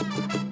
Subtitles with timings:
[0.00, 0.51] Well, let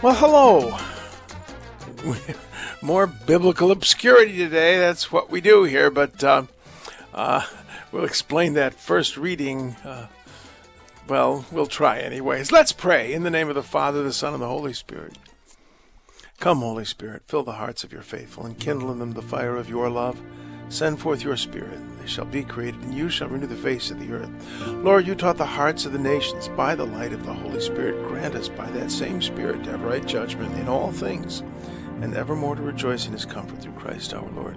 [0.00, 0.78] Well, hello.
[2.82, 4.78] More biblical obscurity today.
[4.78, 6.44] That's what we do here, but uh,
[7.12, 7.42] uh,
[7.90, 9.74] we'll explain that first reading.
[9.84, 10.06] Uh,
[11.08, 12.52] well, we'll try anyways.
[12.52, 15.18] Let's pray in the name of the Father, the Son, and the Holy Spirit.
[16.38, 19.56] Come, Holy Spirit, fill the hearts of your faithful and kindle in them the fire
[19.56, 20.20] of your love.
[20.68, 21.80] Send forth your Spirit.
[22.08, 24.30] Shall be created, and you shall renew the face of the earth.
[24.66, 28.02] Lord, you taught the hearts of the nations by the light of the Holy Spirit.
[28.08, 31.40] Grant us by that same Spirit to have right judgment in all things,
[32.00, 34.56] and evermore to rejoice in his comfort through Christ our Lord.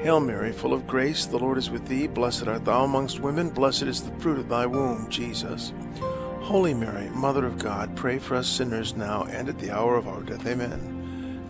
[0.00, 2.08] Hail Mary, full of grace, the Lord is with thee.
[2.08, 5.72] Blessed art thou amongst women, blessed is the fruit of thy womb, Jesus.
[6.40, 10.08] Holy Mary, Mother of God, pray for us sinners now and at the hour of
[10.08, 10.46] our death.
[10.46, 10.95] Amen.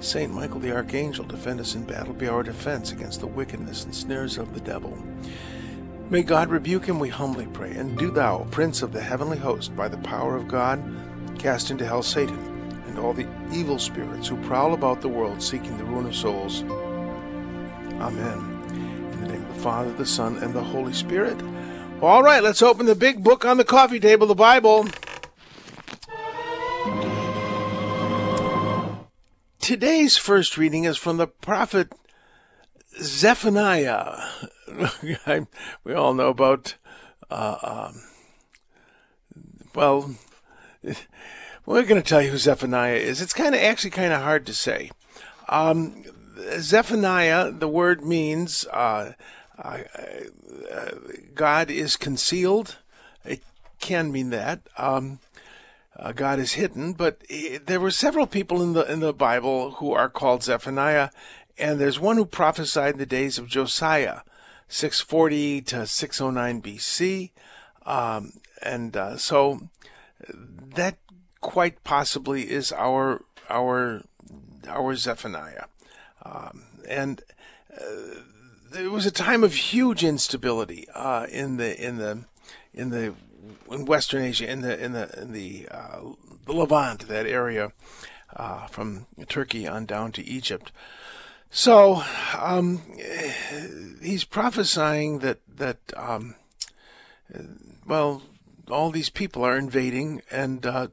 [0.00, 3.94] Saint Michael the Archangel, defend us in battle, be our defense against the wickedness and
[3.94, 4.96] snares of the devil.
[6.10, 7.72] May God rebuke him, we humbly pray.
[7.72, 10.82] And do thou, Prince of the heavenly host, by the power of God,
[11.38, 12.38] cast into hell Satan
[12.86, 16.62] and all the evil spirits who prowl about the world seeking the ruin of souls.
[18.00, 18.62] Amen.
[19.12, 21.36] In the name of the Father, the Son, and the Holy Spirit.
[22.00, 24.86] All right, let's open the big book on the coffee table, the Bible.
[29.66, 31.92] Today's first reading is from the prophet
[33.00, 34.16] Zephaniah.
[35.82, 36.76] We all know about,
[37.28, 38.02] uh, um,
[39.74, 40.14] well,
[41.66, 43.20] we're going to tell you who Zephaniah is.
[43.20, 44.92] It's kind of actually kind of hard to say.
[45.48, 46.04] Um,
[46.60, 49.14] Zephaniah, the word means uh,
[49.58, 49.80] uh,
[51.34, 52.76] God is concealed.
[53.24, 53.42] It
[53.80, 54.60] can mean that.
[54.78, 55.18] Um,
[55.98, 59.72] uh, God is hidden, but eh, there were several people in the in the Bible
[59.72, 61.10] who are called Zephaniah,
[61.58, 64.20] and there's one who prophesied in the days of Josiah,
[64.68, 67.30] 640 to 609 BC,
[67.86, 69.68] um, and uh, so
[70.28, 70.98] that
[71.40, 74.02] quite possibly is our our
[74.68, 75.66] our Zephaniah,
[76.24, 77.22] um, and
[77.72, 78.20] uh,
[78.70, 82.24] there was a time of huge instability uh, in the in the
[82.74, 83.14] in the
[83.70, 86.00] in Western Asia, in the in the in the, uh,
[86.46, 87.72] the Levant, that area
[88.34, 90.72] uh, from Turkey on down to Egypt.
[91.50, 92.02] So
[92.36, 92.82] um,
[94.02, 96.34] he's prophesying that that um,
[97.86, 98.22] well,
[98.70, 100.88] all these people are invading, and uh,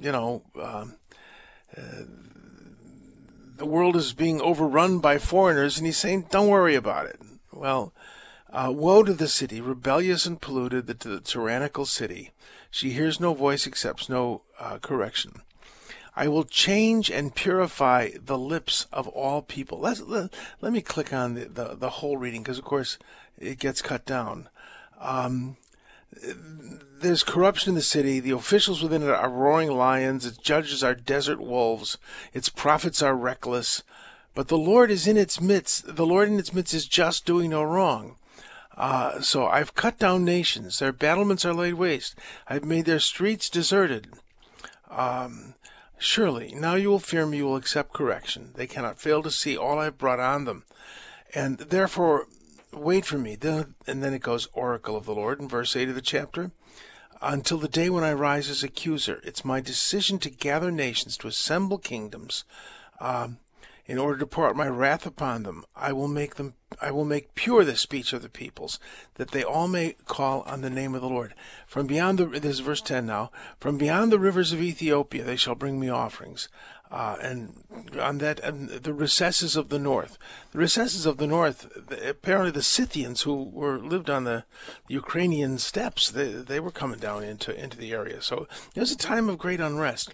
[0.00, 0.42] you know.
[0.60, 0.96] Um,
[3.62, 7.20] the world is being overrun by foreigners, and he's saying, "Don't worry about it."
[7.52, 7.92] Well,
[8.52, 12.30] uh, woe to the city, rebellious and polluted, the, the tyrannical city.
[12.70, 15.42] She hears no voice, accepts no uh, correction.
[16.14, 19.78] I will change and purify the lips of all people.
[19.78, 22.98] Let's, let, let me click on the, the, the whole reading because, of course,
[23.38, 24.48] it gets cut down.
[25.00, 25.56] Um,
[27.00, 28.20] there's corruption in the city.
[28.20, 30.26] The officials within it are roaring lions.
[30.26, 31.96] Its judges are desert wolves.
[32.34, 33.82] Its prophets are reckless.
[34.34, 35.96] But the Lord is in its midst.
[35.96, 38.16] The Lord in its midst is just, doing no wrong.
[38.82, 40.80] Uh, so I've cut down nations.
[40.80, 42.18] Their battlements are laid waste.
[42.48, 44.08] I've made their streets deserted.
[44.90, 45.54] Um,
[45.98, 48.50] surely, now you will fear me, you will accept correction.
[48.56, 50.64] They cannot fail to see all I've brought on them.
[51.32, 52.26] And therefore,
[52.72, 53.36] wait for me.
[53.36, 56.50] Then, and then it goes, Oracle of the Lord in verse 8 of the chapter.
[57.20, 61.28] Until the day when I rise as accuser, it's my decision to gather nations, to
[61.28, 62.42] assemble kingdoms,
[62.98, 63.38] um,
[63.86, 65.64] in order to pour out my wrath upon them.
[65.76, 68.78] I will make them I will make pure the speech of the peoples,
[69.14, 71.34] that they all may call on the name of the Lord.
[71.66, 73.30] From beyond the this is verse ten now.
[73.60, 76.48] From beyond the rivers of Ethiopia they shall bring me offerings.
[76.90, 77.64] Uh, and
[77.98, 80.18] on that, and the recesses of the north,
[80.50, 81.66] the recesses of the north.
[82.06, 84.44] Apparently, the Scythians who were lived on the
[84.88, 88.20] Ukrainian steppes, they they were coming down into into the area.
[88.20, 90.12] So it was a time of great unrest.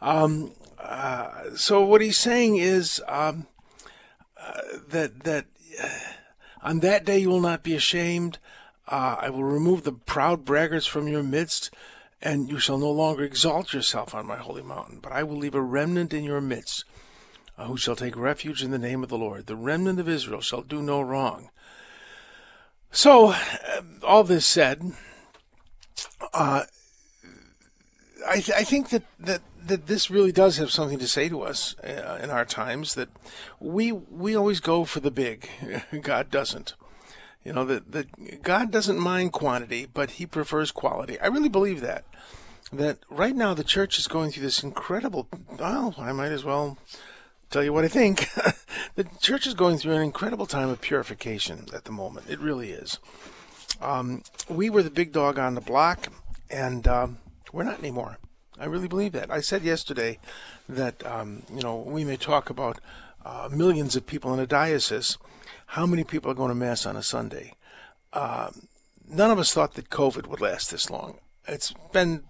[0.00, 3.46] Um, uh, so what he's saying is um,
[4.36, 5.46] uh, that that
[6.62, 8.38] on that day you will not be ashamed.
[8.88, 11.70] Uh, I will remove the proud braggarts from your midst,
[12.20, 14.98] and you shall no longer exalt yourself on my holy mountain.
[15.00, 16.84] But I will leave a remnant in your midst,
[17.56, 19.46] uh, who shall take refuge in the name of the Lord.
[19.46, 21.50] The remnant of Israel shall do no wrong.
[22.90, 24.92] So, uh, all this said,
[26.34, 26.64] uh,
[28.28, 31.42] I, th- I think that, that, that this really does have something to say to
[31.42, 33.08] us uh, in our times that
[33.58, 35.48] we we always go for the big.
[36.02, 36.74] God doesn't.
[37.44, 41.18] You know that that God doesn't mind quantity, but He prefers quality.
[41.20, 42.04] I really believe that.
[42.72, 45.28] That right now the church is going through this incredible.
[45.58, 46.78] Well, I might as well
[47.50, 48.28] tell you what I think.
[48.94, 52.30] the church is going through an incredible time of purification at the moment.
[52.30, 52.98] It really is.
[53.80, 56.08] Um, we were the big dog on the block,
[56.50, 57.18] and um,
[57.52, 58.18] we're not anymore.
[58.58, 59.30] I really believe that.
[59.30, 60.18] I said yesterday
[60.68, 62.78] that um, you know we may talk about
[63.24, 65.16] uh, millions of people in a diocese.
[65.66, 67.54] How many people are going to mass on a Sunday?
[68.12, 68.50] Uh,
[69.08, 71.18] none of us thought that COVID would last this long.
[71.46, 72.24] It's been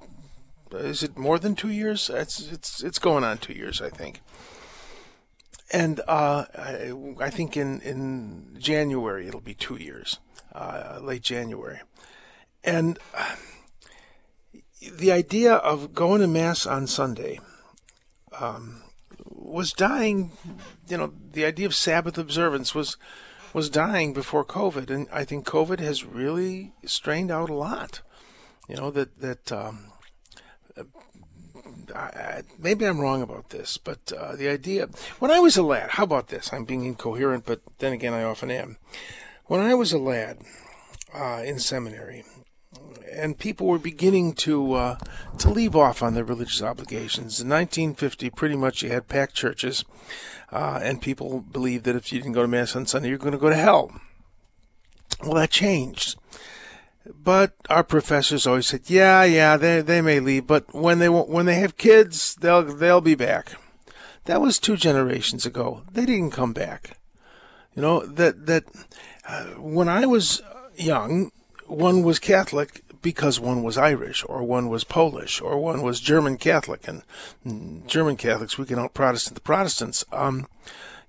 [0.72, 2.11] is it more than two years?
[2.11, 4.20] It's it's it's going on two years, I think.
[5.72, 10.19] And uh, I, I, think in in January it'll be two years,
[10.52, 11.78] uh, late January,
[12.64, 12.99] and
[14.81, 17.41] the idea of going to mass on Sunday
[18.38, 18.82] um,
[19.25, 20.32] was dying.
[20.88, 22.97] You know, the idea of Sabbath observance was
[23.53, 28.00] was dying before COVID, and I think COVID has really strained out a lot.
[28.69, 29.93] You know that that um,
[31.94, 34.88] I, maybe I'm wrong about this, but uh, the idea
[35.19, 36.53] when I was a lad, how about this?
[36.53, 38.77] I'm being incoherent, but then again, I often am.
[39.47, 40.38] When I was a lad
[41.15, 42.25] uh, in seminary,
[43.12, 44.98] and people were beginning to uh,
[45.38, 47.40] to leave off on their religious obligations.
[47.40, 49.84] In 1950, pretty much you had packed churches,
[50.52, 53.32] uh, and people believed that if you didn't go to mass on Sunday, you're going
[53.32, 53.92] to go to hell.
[55.22, 56.16] Well, that changed.
[57.22, 61.46] But our professors always said, "Yeah, yeah, they they may leave, but when they when
[61.46, 63.52] they have kids, they'll they'll be back."
[64.26, 65.82] That was two generations ago.
[65.90, 66.98] They didn't come back.
[67.74, 68.64] You know that that
[69.26, 70.42] uh, when I was
[70.76, 71.32] young,
[71.66, 76.37] one was Catholic because one was Irish or one was Polish or one was German
[76.37, 77.02] Catholic, and
[77.87, 80.05] German Catholics we can out Protestant the Protestants.
[80.12, 80.47] Um,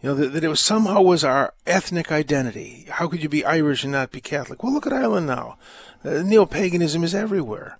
[0.02, 2.88] you know that, that, it was somehow was our ethnic identity.
[2.90, 4.64] How could you be Irish and not be Catholic?
[4.64, 5.58] Well, look at Ireland now.
[6.04, 7.78] Uh, Neo paganism is everywhere.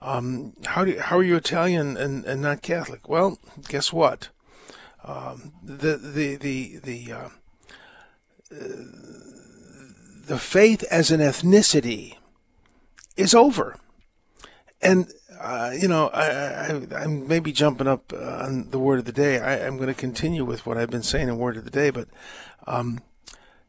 [0.00, 3.08] Um, how do how are you Italian and, and not Catholic?
[3.08, 3.38] Well,
[3.68, 4.28] guess what?
[5.04, 7.28] Um, the the the the uh,
[8.52, 8.66] uh,
[10.26, 12.16] the faith as an ethnicity
[13.16, 13.76] is over.
[14.82, 16.68] And, uh, you know, I,
[17.02, 19.38] am maybe jumping up uh, on the word of the day.
[19.38, 21.90] I, am going to continue with what I've been saying in word of the day,
[21.90, 22.08] but
[22.66, 23.00] um,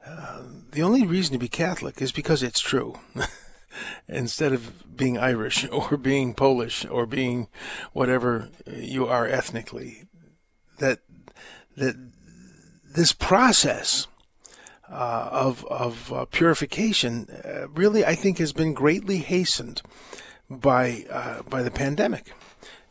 [0.06, 3.00] uh, the only reason to be Catholic is because it's true.
[4.08, 7.48] Instead of being Irish or being Polish or being
[7.94, 10.04] whatever you are ethnically,
[10.80, 11.00] that
[11.78, 11.96] that
[12.96, 14.08] this process
[14.90, 19.82] uh, of of uh, purification uh, really I think has been greatly hastened
[20.50, 22.34] by uh, by the pandemic.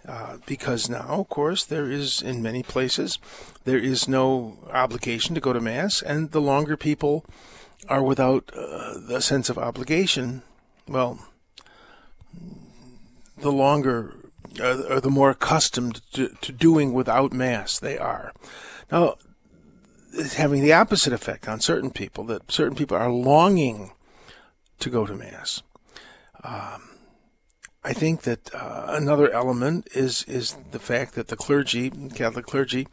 [0.07, 3.19] Uh, because now, of course, there is in many places
[3.65, 7.25] there is no obligation to go to mass, and the longer people
[7.89, 10.43] are without uh, the sense of obligation,
[10.87, 11.19] well,
[13.39, 14.15] the longer
[14.61, 18.33] or the more accustomed to, to doing without mass they are.
[18.93, 19.17] Now,
[20.35, 23.93] having the opposite effect on certain people, that certain people are longing
[24.81, 25.63] to go to Mass.
[26.43, 26.91] Um,
[27.83, 32.89] I think that uh, another element is is the fact that the clergy, Catholic clergy,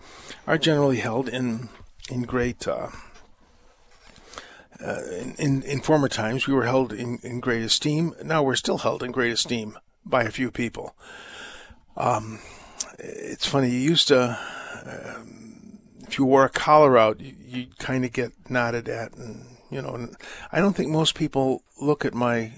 [0.45, 1.69] are generally held in
[2.09, 2.67] in great.
[2.67, 2.87] Uh,
[4.83, 5.01] uh,
[5.37, 8.15] in, in former times, we were held in, in great esteem.
[8.23, 10.95] Now we're still held in great esteem by a few people.
[11.95, 12.39] Um,
[12.97, 13.69] it's funny.
[13.69, 14.39] You used to
[14.85, 15.50] um,
[16.11, 19.81] if you wore a collar out, you, you kind of get nodded at, and you
[19.81, 19.95] know.
[19.95, 20.17] And
[20.51, 22.51] I don't think most people look at my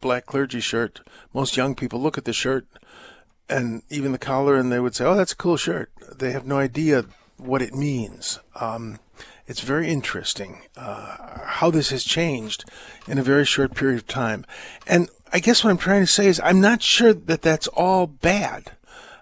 [0.00, 1.00] black clergy shirt.
[1.32, 2.66] Most young people look at the shirt
[3.48, 6.46] and even the collar, and they would say, "Oh, that's a cool shirt." They have
[6.46, 7.06] no idea
[7.36, 8.38] what it means.
[8.54, 9.00] Um,
[9.48, 12.64] it's very interesting uh, how this has changed
[13.08, 14.46] in a very short period of time.
[14.86, 18.06] And I guess what I'm trying to say is I'm not sure that that's all
[18.06, 18.70] bad.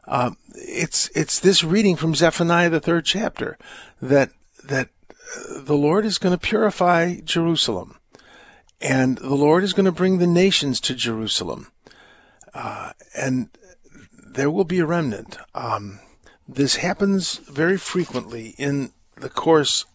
[0.07, 3.57] Uh, it's it's this reading from Zephaniah the third chapter
[4.01, 4.31] that
[4.65, 4.89] that
[5.57, 7.99] the Lord is going to purify Jerusalem,
[8.81, 11.71] and the Lord is going to bring the nations to Jerusalem,
[12.53, 13.49] uh, and
[14.27, 15.39] there will be a remnant.
[15.55, 16.01] Um,
[16.49, 19.87] this happens very frequently in the course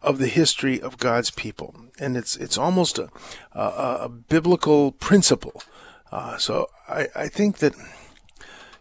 [0.00, 3.10] of the history of God's people, and it's it's almost a
[3.52, 5.62] a, a biblical principle.
[6.10, 7.74] Uh, so I, I think that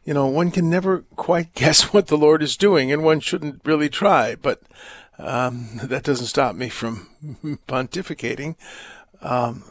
[0.04, 3.62] you know, one can never quite guess what the Lord is doing, and one shouldn't
[3.66, 4.36] really try.
[4.36, 4.62] But
[5.18, 7.08] um, that doesn't stop me from
[7.68, 8.56] pontificating.
[9.22, 9.64] Um,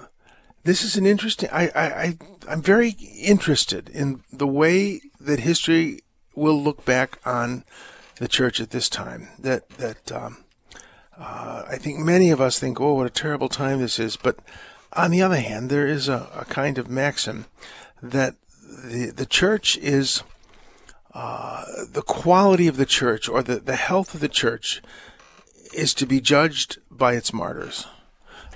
[0.65, 1.49] this is an interesting.
[1.53, 2.19] I, I, I
[2.49, 6.01] I'm very interested in the way that history
[6.35, 7.65] will look back on
[8.17, 9.29] the church at this time.
[9.39, 10.45] That that um,
[11.19, 14.17] uh, I think many of us think, oh, what a terrible time this is.
[14.17, 14.39] But
[14.95, 17.47] on the other hand, there is a, a kind of maxim
[18.03, 18.37] that
[18.85, 20.23] the the church is
[21.15, 24.81] uh, the quality of the church or the, the health of the church
[25.75, 27.87] is to be judged by its martyrs.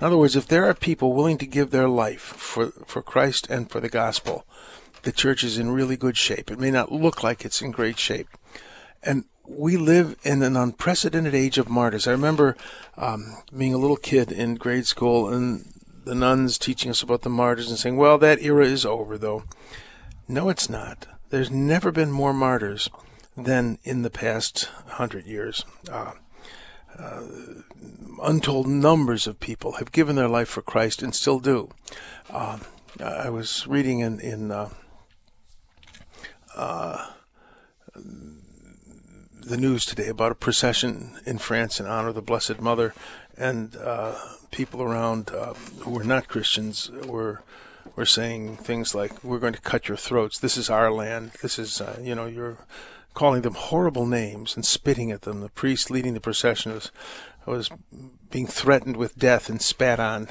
[0.01, 3.49] In other words, if there are people willing to give their life for, for Christ
[3.49, 4.45] and for the gospel,
[5.03, 6.51] the church is in really good shape.
[6.51, 8.29] It may not look like it's in great shape.
[9.03, 12.07] And we live in an unprecedented age of martyrs.
[12.09, 12.57] I remember
[12.97, 15.73] um, being a little kid in grade school and
[16.05, 19.45] the nuns teaching us about the martyrs and saying, well, that era is over, though.
[20.27, 21.07] No, it's not.
[21.29, 22.89] There's never been more martyrs
[23.37, 25.65] than in the past hundred years.
[25.91, 26.13] Uh,
[26.99, 27.23] uh,
[28.23, 31.71] untold numbers of people have given their life for Christ and still do.
[32.31, 32.59] Uh,
[33.03, 34.71] I was reading in, in uh,
[36.57, 37.11] uh,
[37.95, 42.95] the news today about a procession in France in honor of the Blessed Mother,
[43.37, 44.15] and uh,
[44.53, 45.31] people around
[45.81, 47.43] who were not Christians were
[47.97, 50.39] were saying things like, "We're going to cut your throats.
[50.39, 51.33] This is our land.
[51.43, 52.59] This is, uh, you know, you're."
[53.15, 55.41] Calling them horrible names and spitting at them.
[55.41, 56.91] The priest leading the procession was,
[57.47, 57.71] was
[58.29, 60.31] being threatened with death and spat on.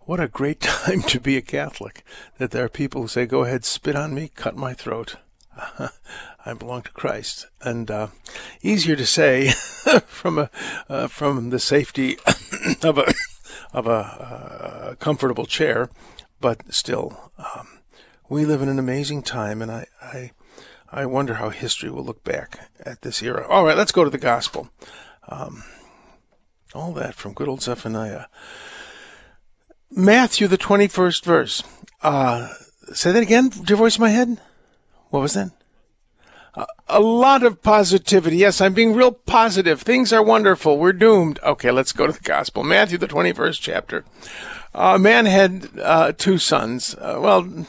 [0.00, 2.04] What a great time to be a Catholic!
[2.38, 5.16] That there are people who say, "Go ahead, spit on me, cut my throat."
[6.46, 8.08] I belong to Christ, and uh,
[8.60, 9.48] easier to say
[10.06, 10.50] from a
[10.88, 12.18] uh, from the safety
[12.82, 13.14] of a
[13.72, 15.88] of a uh, comfortable chair,
[16.44, 17.78] but still, um,
[18.28, 20.32] we live in an amazing time, and I, I
[20.92, 23.46] I wonder how history will look back at this era.
[23.48, 24.68] All right, let's go to the gospel.
[25.26, 25.64] Um,
[26.74, 28.26] all that from good old Zephaniah.
[29.90, 31.62] Matthew, the 21st verse.
[32.02, 32.52] Uh,
[32.92, 33.50] say that again.
[33.66, 34.38] Your voice in my head?
[35.08, 35.50] What was that?
[36.88, 38.36] a lot of positivity.
[38.36, 39.80] Yes, I'm being real positive.
[39.80, 40.78] Things are wonderful.
[40.78, 41.40] We're doomed.
[41.42, 42.62] Okay, let's go to the gospel.
[42.62, 44.04] Matthew, the 21st chapter.
[44.74, 46.96] A man had uh, two sons.
[46.96, 47.66] Uh, well,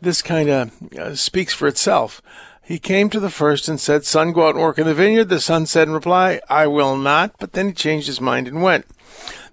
[0.00, 2.22] this kind of uh, speaks for itself.
[2.62, 5.28] He came to the first and said, Son, go out and work in the vineyard.
[5.28, 7.34] The son said in reply, I will not.
[7.38, 8.86] But then he changed his mind and went.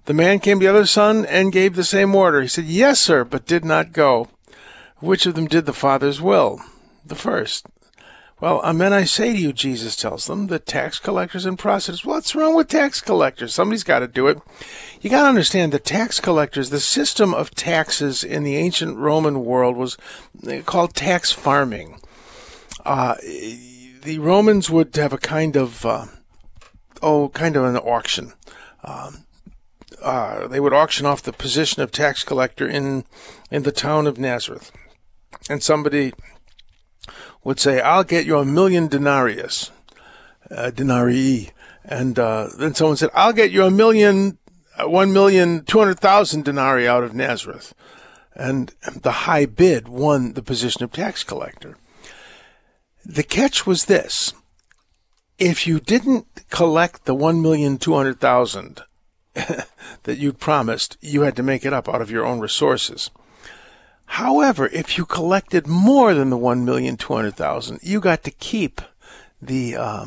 [0.06, 2.40] The man came to the other son and gave the same order.
[2.40, 4.28] He said, Yes, sir, but did not go.
[5.00, 6.60] Which of them did the father's will?
[7.04, 7.66] The first.
[8.42, 12.04] Well, amen, I say to you, Jesus tells them, the tax collectors and prostitutes.
[12.04, 13.54] What's wrong with tax collectors?
[13.54, 14.40] Somebody's got to do it.
[15.00, 19.44] You got to understand the tax collectors, the system of taxes in the ancient Roman
[19.44, 19.96] world was
[20.66, 22.00] called tax farming.
[22.84, 26.06] Uh, the Romans would have a kind of, uh,
[27.00, 28.32] oh, kind of an auction.
[28.82, 29.24] Um,
[30.02, 33.04] uh, they would auction off the position of tax collector in
[33.52, 34.72] in the town of Nazareth,
[35.48, 36.12] and somebody
[37.44, 39.70] would say, I'll get you a million denarius,
[40.50, 41.50] uh, denarii.
[41.84, 44.38] And uh, then someone said, I'll get you a million,
[44.78, 47.74] uh, one million, two hundred thousand denarii out of Nazareth.
[48.34, 48.72] And
[49.02, 51.76] the high bid won the position of tax collector.
[53.04, 54.32] The catch was this.
[55.38, 58.82] If you didn't collect the one million two hundred thousand
[59.34, 63.10] that you'd promised, you had to make it up out of your own resources.
[64.16, 68.30] However, if you collected more than the one million two hundred thousand, you got to
[68.30, 68.82] keep
[69.40, 70.04] the uh,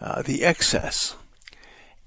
[0.00, 1.16] uh, the excess,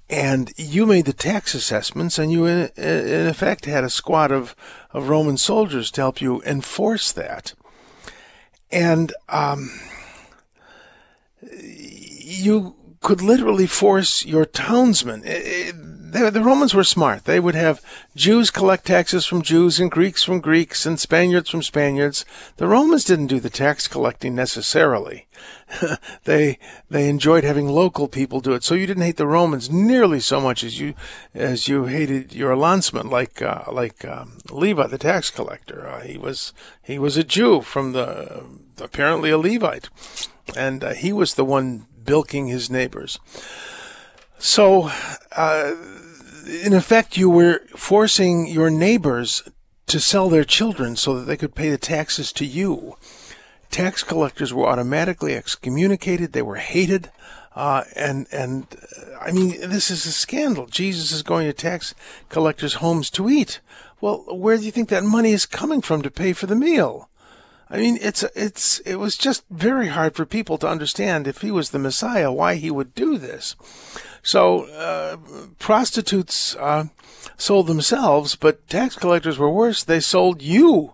[0.10, 4.56] and you made the tax assessments, and you in, in effect had a squad of
[4.92, 7.54] of Roman soldiers to help you enforce that,
[8.72, 9.70] and um,
[11.62, 15.24] you could literally force your townsmen.
[15.24, 15.76] It, it,
[16.12, 17.26] they, the Romans were smart.
[17.26, 17.82] They would have
[18.16, 22.26] Jews collect taxes from Jews and Greeks from Greeks and Spaniards from Spaniards.
[22.58, 25.28] The Romans didn't do the tax collecting necessarily.
[26.26, 28.64] they they enjoyed having local people do it.
[28.64, 30.94] So you didn't hate the Romans nearly so much as you
[31.34, 35.88] as you hated your landsman, like uh, like um, Levi, the tax collector.
[35.88, 38.44] Uh, he was he was a Jew from the
[38.82, 39.90] apparently a Levite,
[40.56, 43.20] and uh, he was the one bilking his neighbors.
[44.40, 44.90] So,
[45.36, 45.74] uh,
[46.50, 49.44] in effect, you were forcing your neighbors
[49.88, 52.96] to sell their children so that they could pay the taxes to you.
[53.72, 56.34] Tax collectors were automatically excommunicated.
[56.34, 57.12] They were hated.
[57.56, 60.66] Uh, and, and, uh, I mean, this is a scandal.
[60.68, 61.94] Jesus is going to tax
[62.30, 63.60] collectors' homes to eat.
[64.02, 67.10] Well, where do you think that money is coming from to pay for the meal?
[67.72, 71.52] I mean, it's it's it was just very hard for people to understand if he
[71.52, 73.56] was the Messiah, why he would do this.
[74.24, 75.18] So uh,
[75.60, 76.86] prostitutes uh,
[77.38, 79.84] sold themselves, but tax collectors were worse.
[79.84, 80.94] They sold you.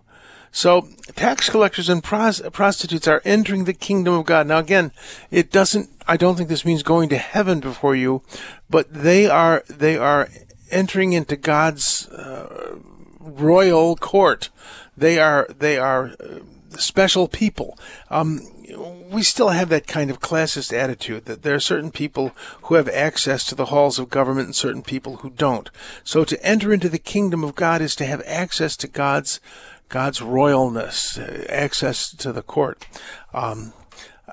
[0.52, 4.46] So tax collectors and pros- prostitutes are entering the kingdom of God.
[4.46, 4.92] Now again,
[5.30, 8.22] it doesn't I don't think this means going to heaven before you,
[8.70, 10.28] but they are they are
[10.70, 12.76] entering into God's uh,
[13.20, 14.50] royal court.
[14.96, 16.38] They are they are uh,
[16.78, 17.78] special people.
[18.08, 18.40] Um,
[18.76, 22.88] we still have that kind of classist attitude that there are certain people who have
[22.88, 25.70] access to the halls of government and certain people who don't.
[26.04, 29.40] So to enter into the kingdom of God is to have access to God's
[29.88, 32.86] God's royalness, uh, access to the court.
[33.32, 33.72] Um,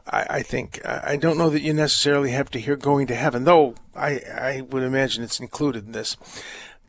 [0.08, 3.44] I, I, think I don't know that you necessarily have to hear going to heaven,
[3.44, 6.18] though I, I would imagine it's included in this.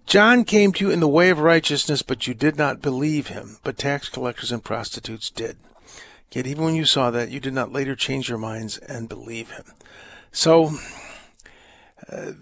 [0.07, 3.59] John came to you in the way of righteousness, but you did not believe him.
[3.63, 5.57] But tax collectors and prostitutes did.
[6.35, 9.51] Yet even when you saw that, you did not later change your minds and believe
[9.51, 9.67] him.
[10.33, 10.73] So,
[12.11, 12.33] uh,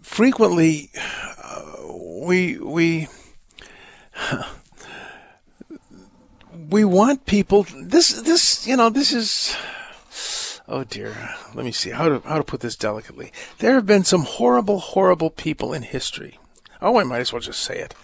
[0.00, 0.90] frequently,
[1.42, 1.64] uh,
[2.22, 3.08] we we
[6.70, 7.66] we want people.
[7.76, 9.56] This this you know this is.
[10.68, 11.34] Oh dear.
[11.54, 13.32] Let me see how to how to put this delicately.
[13.58, 16.38] There have been some horrible, horrible people in history.
[16.80, 17.94] Oh, I might as well just say it.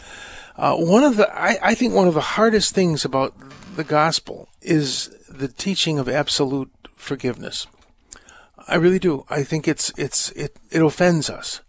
[0.57, 3.33] Uh, one of the I, I think one of the hardest things about
[3.77, 7.67] the gospel is the teaching of absolute forgiveness.
[8.69, 9.25] I really do.
[9.29, 11.61] I think it's it's it it offends us.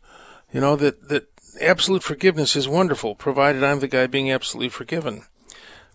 [0.52, 1.28] You know that that
[1.60, 5.24] absolute forgiveness is wonderful, provided I'm the guy being absolutely forgiven.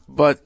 [0.08, 0.40] But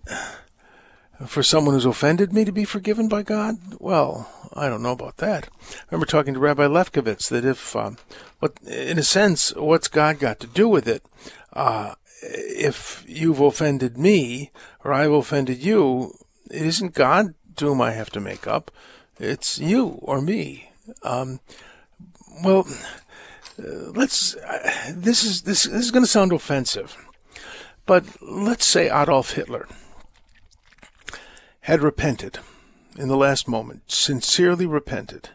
[1.26, 5.18] for someone who's offended me to be forgiven by God, well, I don't know about
[5.18, 5.48] that.
[5.62, 7.98] I remember talking to Rabbi Lefkowitz that if, um,
[8.38, 11.04] what in a sense, what's God got to do with it?
[11.52, 14.50] Uh, if you've offended me
[14.84, 16.14] or I've offended you,
[16.50, 18.70] it isn't God to whom I have to make up.
[19.18, 20.70] It's you or me.
[21.02, 21.40] Um,
[22.44, 22.66] well,
[23.58, 24.34] uh, let's.
[24.36, 26.96] Uh, this is this, this is going to sound offensive,
[27.86, 29.68] but let's say Adolf Hitler
[31.62, 32.38] had repented
[32.96, 35.30] in the last moment, sincerely repented.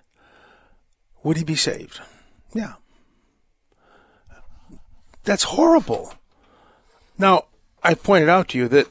[1.23, 2.01] Would he be saved?
[2.53, 2.73] Yeah.
[5.23, 6.13] That's horrible.
[7.17, 7.45] Now,
[7.85, 8.87] I pointed out to you that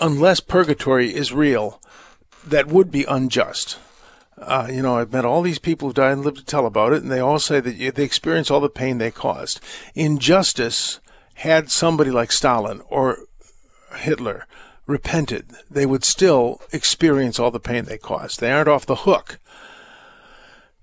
[0.00, 1.80] unless purgatory is real,
[2.46, 3.78] that would be unjust.
[4.36, 6.92] Uh, you know, I've met all these people who died and lived to tell about
[6.92, 9.60] it, and they all say that they experience all the pain they caused.
[9.94, 11.00] Injustice
[11.36, 13.20] had somebody like Stalin or
[13.96, 14.46] Hitler
[14.86, 18.40] repented, they would still experience all the pain they caused.
[18.40, 19.38] They aren't off the hook.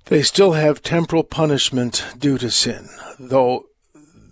[0.06, 3.68] They still have temporal punishment due to sin, though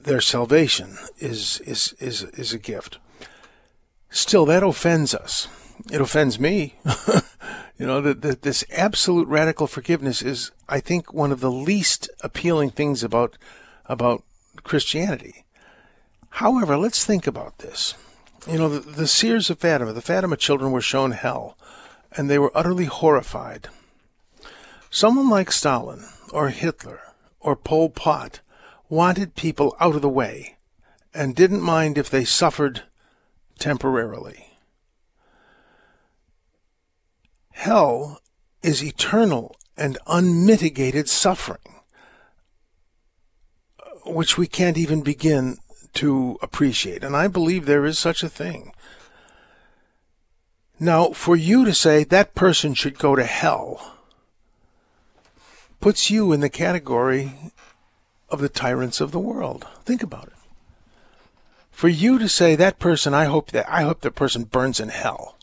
[0.03, 2.97] their salvation is, is, is, is a gift.
[4.09, 5.47] Still, that offends us.
[5.91, 6.75] It offends me.
[7.77, 12.09] you know, that, that this absolute radical forgiveness is, I think, one of the least
[12.21, 13.37] appealing things about,
[13.85, 14.23] about
[14.63, 15.45] Christianity.
[16.29, 17.95] However, let's think about this.
[18.49, 21.57] You know, the, the seers of Fatima, the Fatima children were shown hell,
[22.15, 23.67] and they were utterly horrified.
[24.89, 27.01] Someone like Stalin, or Hitler,
[27.39, 28.41] or Pol Pot
[28.89, 30.57] wanted people out of the way
[31.13, 32.83] and didn't mind if they suffered
[33.59, 34.57] temporarily.
[37.51, 38.21] Hell
[38.63, 41.81] is eternal and unmitigated suffering,
[44.05, 45.57] which we can't even begin
[45.93, 47.03] to appreciate.
[47.03, 48.73] And I believe there is such a thing.
[50.79, 53.95] Now, for you to say that person should go to hell
[55.79, 57.33] puts you in the category
[58.29, 59.65] of the tyrants of the world.
[59.83, 60.38] Think about it.
[61.79, 64.89] For you to say that person, I hope that I hope that person burns in
[64.89, 65.37] hell.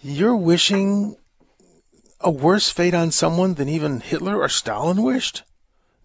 [0.00, 1.16] You're wishing
[2.20, 5.42] a worse fate on someone than even Hitler or Stalin wished.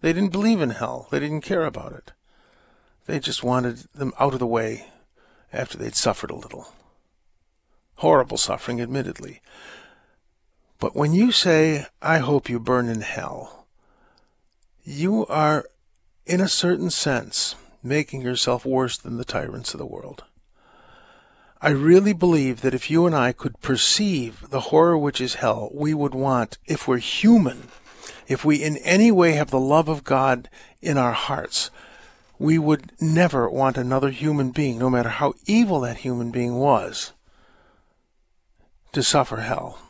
[0.00, 1.06] They didn't believe in hell.
[1.12, 2.10] They didn't care about it.
[3.06, 4.88] They just wanted them out of the way
[5.52, 6.66] after they'd suffered a little.
[7.98, 9.40] Horrible suffering, admittedly.
[10.80, 13.68] But when you say, I hope you burn in hell,
[14.82, 15.66] you are,
[16.26, 20.24] in a certain sense, making yourself worse than the tyrants of the world.
[21.60, 25.70] I really believe that if you and I could perceive the horror which is hell,
[25.74, 27.68] we would want, if we're human,
[28.28, 30.48] if we in any way have the love of God
[30.80, 31.70] in our hearts,
[32.38, 37.12] we would never want another human being, no matter how evil that human being was,
[38.92, 39.80] to suffer hell.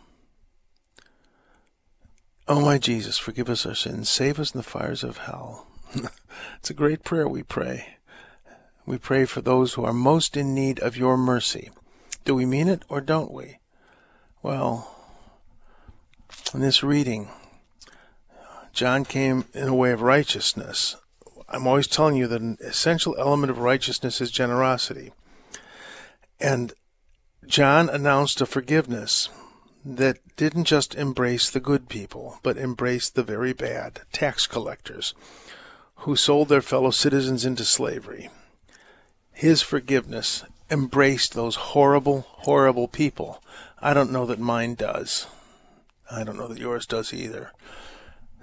[2.47, 5.67] Oh, my Jesus, forgive us our sins, save us in the fires of hell.
[6.59, 7.99] it's a great prayer we pray.
[8.87, 11.71] We pray for those who are most in need of your mercy
[12.25, 13.59] Do we mean it or don't we?
[14.43, 14.95] Well,
[16.55, 17.29] in this reading,
[18.73, 20.97] John came in a way of righteousness.
[21.49, 25.13] I'm always telling you that an essential element of righteousness is generosity.
[26.41, 26.73] And
[27.47, 29.29] John announced a forgiveness
[29.85, 35.15] that didn't just embrace the good people, but embraced the very bad tax collectors
[35.99, 38.31] who sold their fellow citizens into slavery.
[39.33, 43.43] His forgiveness embraced those horrible, horrible people.
[43.81, 45.27] I don't know that mine does.
[46.11, 47.53] I don't know that yours does either.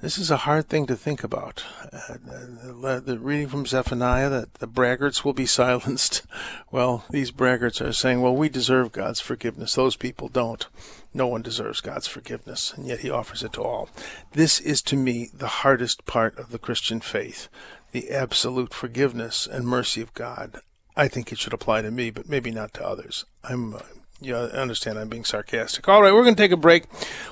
[0.05, 1.63] This is a hard thing to think about.
[1.91, 6.21] Uh, the reading from Zephaniah that the braggarts will be silenced.
[6.69, 9.73] Well, these braggarts are saying, well, we deserve God's forgiveness.
[9.73, 10.67] Those people don't.
[11.11, 13.89] No one deserves God's forgiveness, and yet He offers it to all.
[14.33, 17.49] This is to me the hardest part of the Christian faith
[17.91, 20.59] the absolute forgiveness and mercy of God.
[20.95, 23.25] I think it should apply to me, but maybe not to others.
[23.43, 23.77] I'm
[24.21, 25.87] uh, you understand I'm being sarcastic.
[25.87, 26.85] All right, we're going to take a break.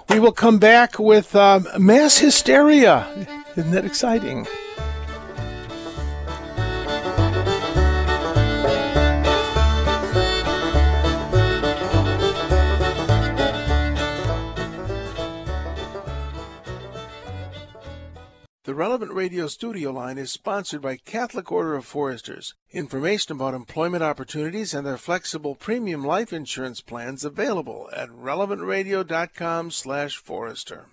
[0.09, 3.07] We will come back with um, mass hysteria.
[3.55, 4.47] Isn't that exciting?
[18.65, 22.55] The Relevant Radio studio line is sponsored by Catholic Order of Foresters.
[22.71, 30.15] Information about employment opportunities and their flexible premium life insurance plans available at relevantradio.com slash
[30.15, 30.85] forester.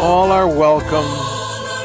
[0.00, 1.33] All are welcome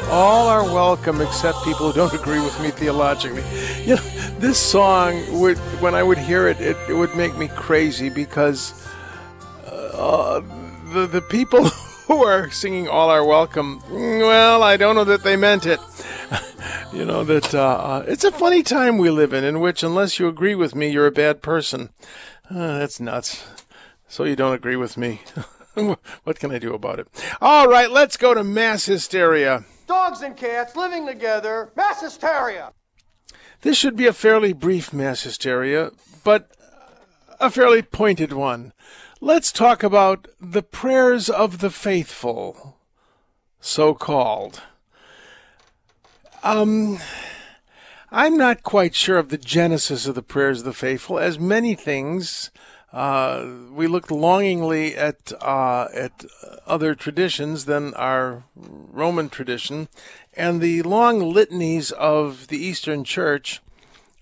[0.09, 3.43] all are welcome except people who don't agree with me theologically.
[3.83, 4.01] You know,
[4.39, 8.73] this song would, when I would hear it, it, it would make me crazy because
[9.65, 10.41] uh,
[10.93, 11.65] the the people
[12.07, 15.79] who are singing "All Are Welcome," well, I don't know that they meant it.
[16.93, 20.17] you know that uh, uh, it's a funny time we live in, in which unless
[20.17, 21.89] you agree with me, you're a bad person.
[22.49, 23.45] Uh, that's nuts.
[24.07, 25.21] So you don't agree with me.
[26.23, 27.07] what can I do about it?
[27.39, 32.71] All right, let's go to mass hysteria dogs and cats living together, mass hysteria.
[33.61, 35.89] This should be a fairly brief mass hysteria,
[36.23, 36.51] but
[37.39, 38.71] a fairly pointed one.
[39.19, 42.77] Let's talk about the prayers of the faithful,
[43.59, 44.61] so called.
[46.43, 46.99] Um,
[48.11, 51.73] I'm not quite sure of the genesis of the prayers of the faithful, as many
[51.73, 52.51] things
[52.91, 56.25] uh, we looked longingly at uh, at
[56.65, 59.89] other traditions than our Roman tradition,
[60.33, 63.61] and the long litanies of the Eastern Church,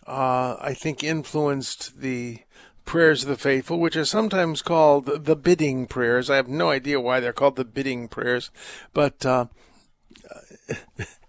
[0.06, 2.40] uh, I think, influenced the
[2.84, 6.30] prayers of the faithful, which are sometimes called the bidding prayers.
[6.30, 8.50] I have no idea why they're called the bidding prayers,
[8.94, 9.46] but uh,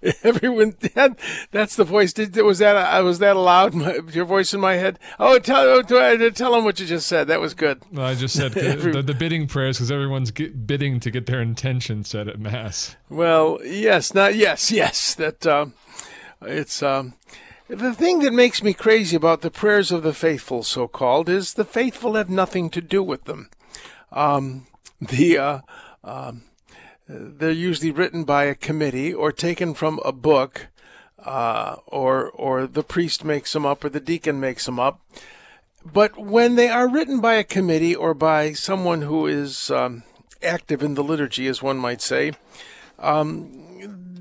[0.22, 1.18] Everyone, that,
[1.50, 2.12] that's the voice.
[2.12, 3.74] Did, was that uh, was that allowed?
[3.74, 4.98] My, your voice in my head.
[5.18, 7.26] Oh, tell oh, tell them what you just said.
[7.26, 7.82] That was good.
[7.92, 11.26] Well, I just said Every, the, the, bidding prayers because everyone's get, bidding to get
[11.26, 12.94] their intention said at mass.
[13.08, 15.14] Well, yes, not yes, yes.
[15.16, 15.74] That um,
[16.42, 17.14] it's um,
[17.66, 21.54] the thing that makes me crazy about the prayers of the faithful, so called, is
[21.54, 23.50] the faithful have nothing to do with them.
[24.12, 24.68] Um,
[25.00, 25.60] the uh,
[26.04, 26.44] um,
[27.08, 30.68] they're usually written by a committee or taken from a book,
[31.24, 35.00] uh, or or the priest makes them up or the deacon makes them up.
[35.84, 40.02] But when they are written by a committee or by someone who is um,
[40.42, 42.32] active in the liturgy, as one might say,
[42.98, 43.67] um,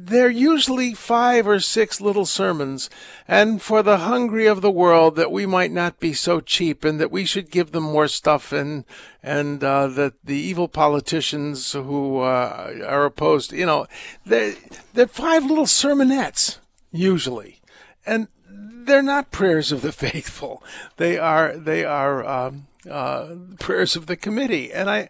[0.07, 2.89] they're usually five or six little sermons,
[3.27, 6.99] and for the hungry of the world that we might not be so cheap and
[6.99, 8.85] that we should give them more stuff and
[9.21, 13.85] and uh, that the evil politicians who uh, are opposed, you know,
[14.25, 14.55] they're,
[14.93, 16.59] they're five little sermonettes
[16.91, 17.59] usually,
[18.05, 20.63] and they're not prayers of the faithful.
[20.95, 25.09] They are they are um, uh, prayers of the committee, and I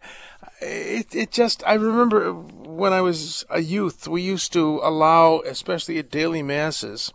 [0.59, 2.33] it it just I remember
[2.77, 7.11] when I was a youth, we used to allow, especially at daily masses,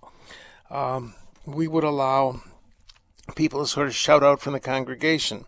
[0.71, 1.15] um,
[1.47, 2.43] we would allow
[3.37, 5.45] people to sort of shout out from the congregation.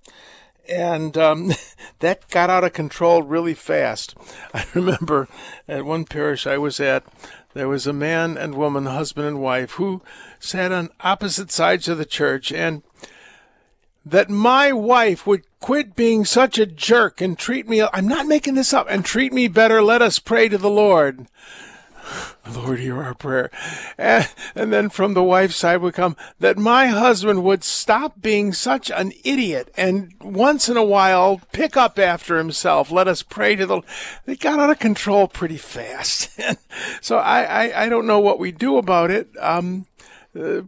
[0.69, 1.53] And um,
[1.99, 4.15] that got out of control really fast.
[4.55, 5.29] I remember
[5.67, 7.05] at one parish I was at,
[7.55, 10.01] there was a man and woman, husband and wife, who
[10.39, 12.83] sat on opposite sides of the church, and
[14.05, 18.55] that my wife would quit being such a jerk and treat me, I'm not making
[18.55, 19.83] this up, and treat me better.
[19.83, 21.27] Let us pray to the Lord.
[22.55, 23.51] Lord, hear our prayer.
[23.97, 28.53] And, and, then from the wife's side would come that my husband would stop being
[28.53, 32.91] such an idiot and once in a while pick up after himself.
[32.91, 33.83] Let us pray to the.
[34.27, 36.39] They got out of control pretty fast.
[37.01, 39.29] so I, I, I, don't know what we do about it.
[39.41, 39.87] Um,
[40.39, 40.63] uh,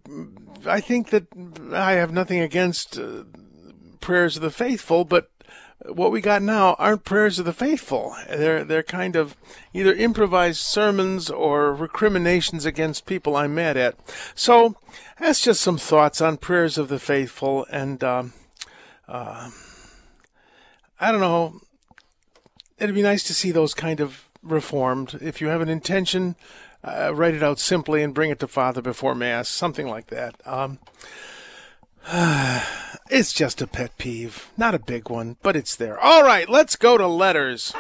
[0.66, 1.26] I think that
[1.72, 3.24] I have nothing against uh,
[4.00, 5.30] prayers of the faithful, but
[5.84, 8.14] what we got now aren't prayers of the faithful.
[8.28, 9.36] They're they're kind of
[9.72, 13.96] either improvised sermons or recriminations against people I'm mad at.
[14.34, 14.76] So
[15.18, 18.32] that's just some thoughts on prayers of the faithful, and um,
[19.08, 19.50] uh,
[21.00, 21.60] I don't know.
[22.78, 25.18] It'd be nice to see those kind of reformed.
[25.20, 26.36] If you have an intention,
[26.86, 30.36] uh, write it out simply and bring it to Father before Mass, something like that.
[30.46, 30.78] Um,
[33.10, 34.50] it's just a pet peeve.
[34.56, 35.98] Not a big one, but it's there.
[35.98, 37.74] All right, let's go to letters.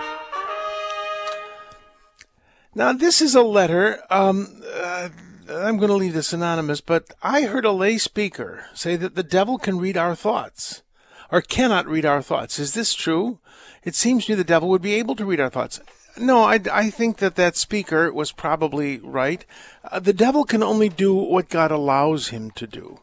[2.74, 4.02] Now, this is a letter.
[4.10, 5.08] Um, uh,
[5.48, 9.22] I'm going to leave this anonymous, but I heard a lay speaker say that the
[9.22, 10.82] devil can read our thoughts
[11.30, 12.58] or cannot read our thoughts.
[12.58, 13.38] Is this true?
[13.84, 15.80] It seems to me the devil would be able to read our thoughts.
[16.18, 19.44] No, I, I think that that speaker was probably right.
[19.84, 23.00] Uh, the devil can only do what God allows him to do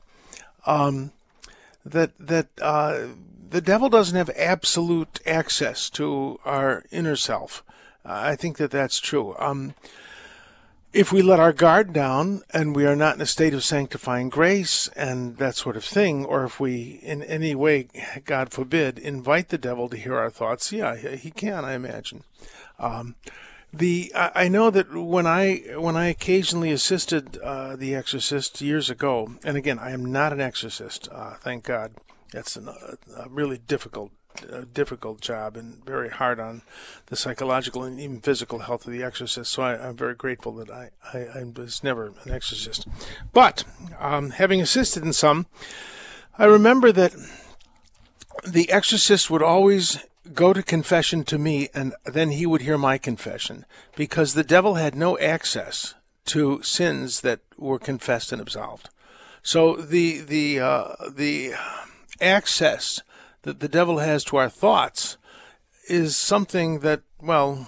[0.66, 1.12] um,
[1.86, 3.08] that that uh,
[3.50, 7.64] the devil doesn't have absolute access to our inner self.
[8.06, 9.36] Uh, I think that that's true.
[9.40, 9.76] Um,
[10.92, 14.30] if we let our guard down and we are not in a state of sanctifying
[14.30, 17.88] grace and that sort of thing, or if we in any way,
[18.26, 22.24] God forbid, invite the devil to hear our thoughts, yeah, he can, I imagine.
[22.80, 23.16] Um,
[23.74, 29.36] the I know that when I when I occasionally assisted uh, the exorcist years ago,
[29.44, 31.94] and again I am not an exorcist, uh, thank God.
[32.32, 34.12] That's an, uh, a really difficult
[34.74, 36.62] difficult job and very hard on
[37.08, 39.52] the psychological and even physical health of the exorcist.
[39.52, 42.88] So I, am very grateful that I, I, I, was never an exorcist.
[43.32, 43.64] But
[44.00, 45.46] um, having assisted in some,
[46.38, 47.14] I remember that
[48.48, 50.00] the exorcist would always
[50.32, 54.76] go to confession to me, and then he would hear my confession, because the devil
[54.76, 58.90] had no access to sins that were confessed and absolved.
[59.42, 61.54] So the the uh, the
[62.22, 63.02] access
[63.42, 65.18] that the devil has to our thoughts
[65.90, 67.68] is something that, well,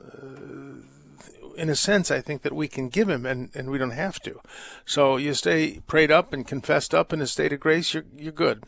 [0.00, 3.90] uh, in a sense, I think that we can give him, and, and we don't
[3.90, 4.40] have to.
[4.84, 8.32] So you stay prayed up and confessed up in a state of grace, you're you're
[8.32, 8.64] good.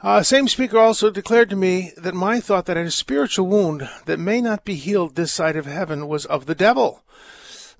[0.00, 4.18] Uh, same speaker also declared to me that my thought that a spiritual wound that
[4.18, 7.02] may not be healed this side of heaven was of the devil.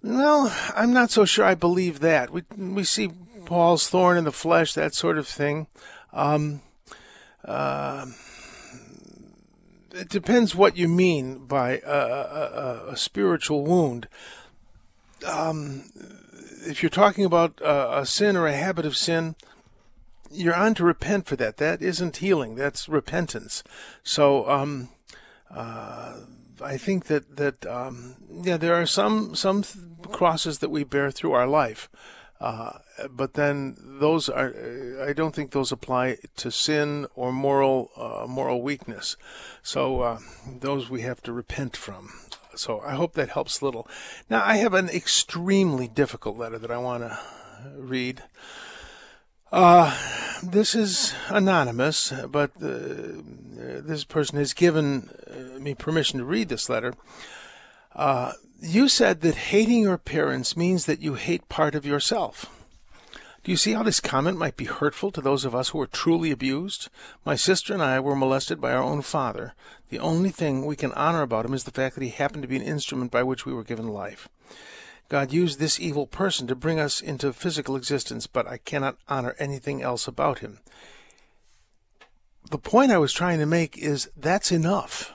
[0.03, 2.31] Well, I'm not so sure I believe that.
[2.31, 3.11] We we see
[3.45, 5.69] Paul's thorn in the flesh, that sort of thing.
[6.13, 6.61] Um,
[7.45, 8.07] uh,
[9.93, 14.09] it depends what you mean by a, a, a spiritual wound.
[15.27, 15.85] Um,
[16.67, 19.35] if you're talking about a, a sin or a habit of sin,
[20.31, 21.57] you're on to repent for that.
[21.57, 22.55] That isn't healing.
[22.55, 23.63] That's repentance.
[24.03, 24.89] So, um,
[25.51, 26.21] uh,
[26.63, 29.65] I think that that um, yeah, there are some some
[30.11, 31.89] crosses that we bear through our life,
[32.41, 32.79] uh,
[33.11, 34.53] but then those are
[35.03, 39.17] I don't think those apply to sin or moral uh, moral weakness.
[39.63, 40.19] So uh,
[40.61, 42.11] those we have to repent from.
[42.55, 43.87] So I hope that helps a little.
[44.29, 47.19] Now I have an extremely difficult letter that I want to
[47.77, 48.23] read.
[49.51, 49.97] Uh,
[50.43, 53.23] this is anonymous, but uh,
[53.57, 56.93] this person has given uh, me permission to read this letter.
[57.95, 62.55] Uh, you said that hating your parents means that you hate part of yourself.
[63.43, 65.87] Do you see how this comment might be hurtful to those of us who are
[65.87, 66.91] truly abused?
[67.25, 69.55] My sister and I were molested by our own father.
[69.89, 72.49] The only thing we can honor about him is the fact that he happened to
[72.49, 74.29] be an instrument by which we were given life.
[75.09, 79.35] God used this evil person to bring us into physical existence, but I cannot honor
[79.39, 80.59] anything else about him.
[82.51, 85.13] The point I was trying to make is that's enough.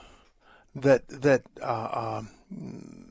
[0.74, 3.06] That that uh, uh, you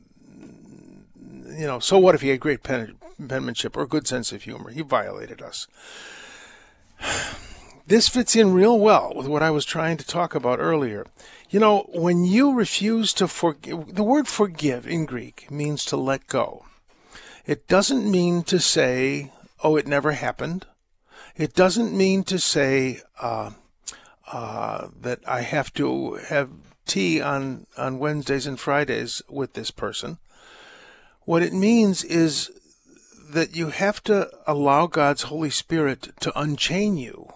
[1.67, 1.80] know.
[1.80, 4.69] So what if he had great pen- penmanship or good sense of humor?
[4.69, 5.67] He violated us.
[7.86, 11.06] This fits in real well with what I was trying to talk about earlier.
[11.50, 16.28] You know, when you refuse to forgive, the word forgive in Greek means to let
[16.28, 16.63] go.
[17.46, 19.32] It doesn't mean to say,
[19.64, 20.66] oh, it never happened.
[21.36, 23.52] It doesn't mean to say uh,
[24.32, 26.50] uh, that I have to have
[26.86, 30.20] tea on, on Wednesdays and Fridays with this person.
[31.26, 32.52] What it means is
[33.30, 37.34] that you have to allow God's Holy Spirit to unchain you,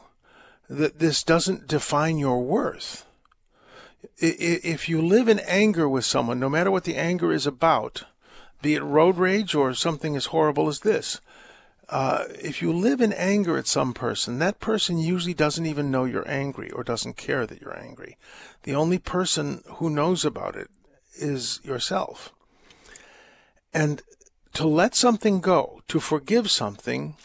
[0.69, 3.05] that this doesn't define your worth.
[4.17, 8.03] If you live in anger with someone, no matter what the anger is about,
[8.61, 11.21] be it road rage or something as horrible as this.
[11.89, 16.03] Uh, if you live in anger at some person, that person usually doesn't even know
[16.03, 18.17] you're angry or doesn't care that you're angry.
[18.63, 20.69] The only person who knows about it
[21.15, 22.33] is yourself.
[23.73, 24.01] And
[24.53, 27.15] to let something go, to forgive something,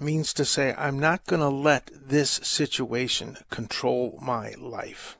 [0.00, 5.18] means to say, I'm not going to let this situation control my life.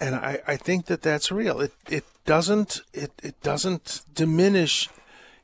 [0.00, 1.60] And I, I think that that's real.
[1.60, 4.88] It, it doesn't, it, it doesn't diminish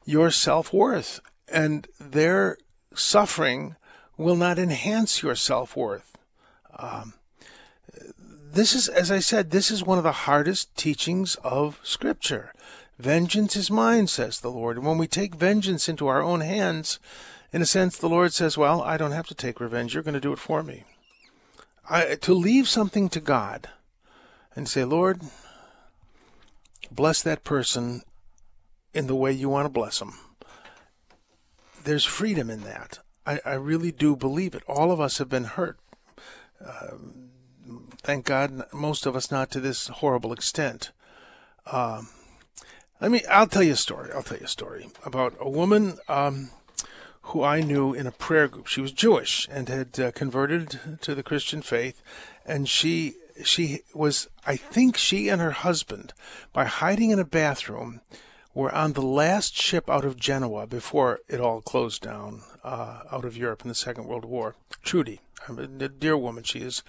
[0.06, 2.58] your self-worth and their
[2.94, 3.76] suffering
[4.16, 6.16] will not enhance your self-worth.
[6.78, 7.14] Um,
[8.18, 12.52] this is, as I said, this is one of the hardest teachings of Scripture.
[12.98, 14.78] Vengeance is mine, says the Lord.
[14.78, 16.98] And when we take vengeance into our own hands,
[17.52, 19.92] in a sense, the Lord says, Well, I don't have to take revenge.
[19.92, 20.84] You're going to do it for me.
[21.88, 23.68] I, to leave something to God
[24.56, 25.20] and say, Lord,
[26.90, 28.02] bless that person
[28.94, 30.18] in the way you want to bless them.
[31.84, 32.98] There's freedom in that.
[33.26, 34.62] I, I really do believe it.
[34.66, 35.78] All of us have been hurt.
[36.64, 36.96] Uh,
[38.02, 40.90] thank God, most of us not to this horrible extent.
[41.70, 42.08] Um,
[43.00, 44.10] I mean, I'll tell you a story.
[44.12, 46.50] I'll tell you a story about a woman um,
[47.22, 48.68] who I knew in a prayer group.
[48.68, 52.00] She was Jewish and had uh, converted to the Christian faith,
[52.46, 56.12] and she she was I think she and her husband
[56.52, 58.00] by hiding in a bathroom
[58.54, 63.24] were on the last ship out of Genoa before it all closed down uh, out
[63.24, 64.56] of Europe in the Second World War.
[64.82, 66.82] Trudy, a dear woman, she is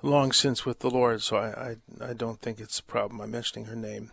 [0.00, 3.20] long since with the Lord, so I, I, I don't think it's a problem.
[3.20, 4.12] I'm mentioning her name.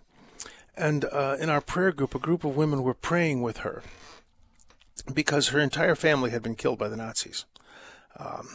[0.76, 3.84] And uh, in our prayer group, a group of women were praying with her
[5.14, 7.46] because her entire family had been killed by the Nazis.
[8.18, 8.48] Um,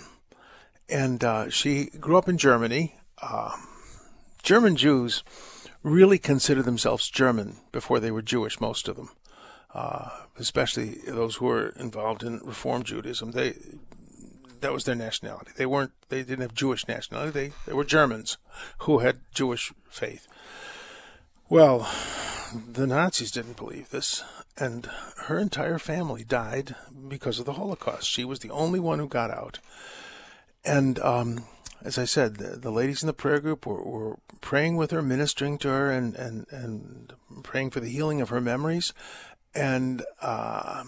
[0.88, 2.96] and uh, she grew up in Germany.
[3.20, 3.56] Uh,
[4.42, 5.22] German Jews
[5.82, 9.10] really considered themselves German before they were Jewish, most of them,
[9.74, 13.32] uh, especially those who were involved in Reform Judaism.
[13.32, 13.54] They
[14.60, 15.52] that was their nationality.
[15.56, 15.92] They weren't.
[16.08, 17.30] They didn't have Jewish nationality.
[17.30, 18.38] They they were Germans
[18.78, 20.26] who had Jewish faith.
[21.48, 21.88] Well,
[22.52, 24.24] the Nazis didn't believe this,
[24.56, 24.88] and
[25.26, 26.74] her entire family died
[27.08, 28.08] because of the Holocaust.
[28.08, 29.60] She was the only one who got out.
[30.64, 31.44] And um,
[31.86, 35.02] as I said, the, the, ladies in the prayer group were, were, praying with her,
[35.02, 38.92] ministering to her, and, and, and praying for the healing of her memories.
[39.54, 40.84] And uh,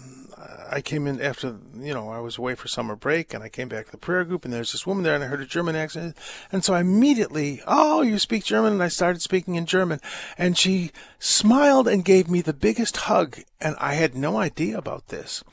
[0.69, 3.69] I came in after, you know, I was away for summer break, and I came
[3.69, 5.75] back to the prayer group, and there's this woman there, and I heard a German
[5.75, 6.15] accent.
[6.51, 8.73] And so I immediately, oh, you speak German?
[8.73, 10.01] And I started speaking in German.
[10.37, 15.07] And she smiled and gave me the biggest hug, and I had no idea about
[15.07, 15.43] this.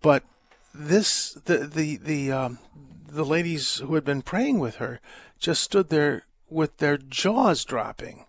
[0.00, 0.24] But
[0.74, 2.58] this, the, the, the, um,
[3.12, 5.00] the ladies who had been praying with her
[5.38, 8.24] just stood there with their jaws dropping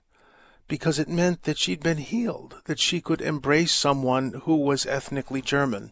[0.68, 5.42] because it meant that she'd been healed, that she could embrace someone who was ethnically
[5.42, 5.92] German.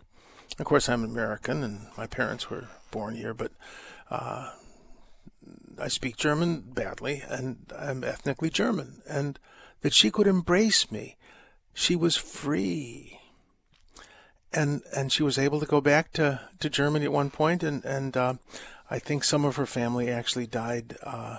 [0.57, 3.51] Of course, I'm American and my parents were born here, but
[4.09, 4.51] uh,
[5.79, 9.01] I speak German badly and I'm ethnically German.
[9.07, 9.39] And
[9.81, 11.17] that she could embrace me.
[11.73, 13.19] She was free.
[14.53, 17.85] And and she was able to go back to, to Germany at one point, and
[17.85, 18.33] and uh,
[18.91, 21.37] I think some of her family actually died uh,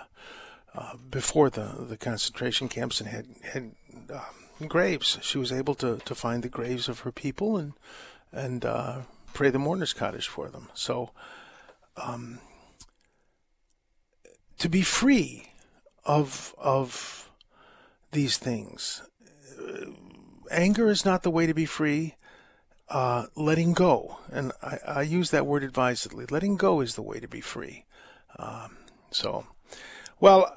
[0.75, 3.73] uh, before the, the concentration camps and had had
[4.11, 5.19] um, graves.
[5.21, 7.75] She was able to, to find the graves of her people and
[8.33, 9.01] and uh,
[9.35, 10.71] pray the mourner's Kaddish for them.
[10.73, 11.11] So,
[11.99, 12.41] um,
[14.59, 15.53] to be free
[16.07, 17.31] of of
[18.12, 19.03] these things,
[19.61, 19.91] uh,
[20.51, 22.15] anger is not the way to be free.
[22.92, 26.26] Uh, letting go, and I, I, use that word advisedly.
[26.28, 27.87] Letting go is the way to be free.
[28.38, 28.76] Um,
[29.11, 29.46] so,
[30.20, 30.55] well,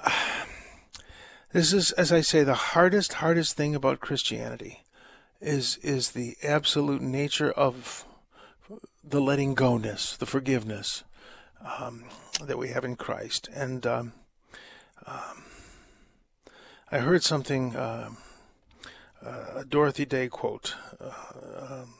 [1.53, 4.83] this is, as I say, the hardest, hardest thing about Christianity
[5.39, 8.03] is is the absolute nature of
[9.01, 11.05] the letting go ness, the forgiveness
[11.79, 12.03] um,
[12.43, 13.47] that we have in Christ.
[13.55, 14.11] And um,
[15.05, 15.45] um,
[16.91, 18.09] I heard something, uh,
[19.25, 21.11] uh, a Dorothy Day quote, uh,
[21.69, 21.93] um,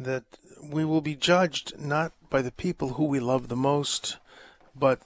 [0.00, 0.24] that
[0.62, 4.16] we will be judged not by the people who we love the most,
[4.74, 5.00] but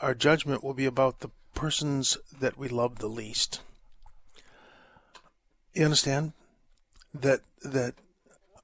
[0.00, 3.60] our judgment will be about the persons that we love the least.
[5.74, 6.32] You understand?
[7.12, 7.94] That that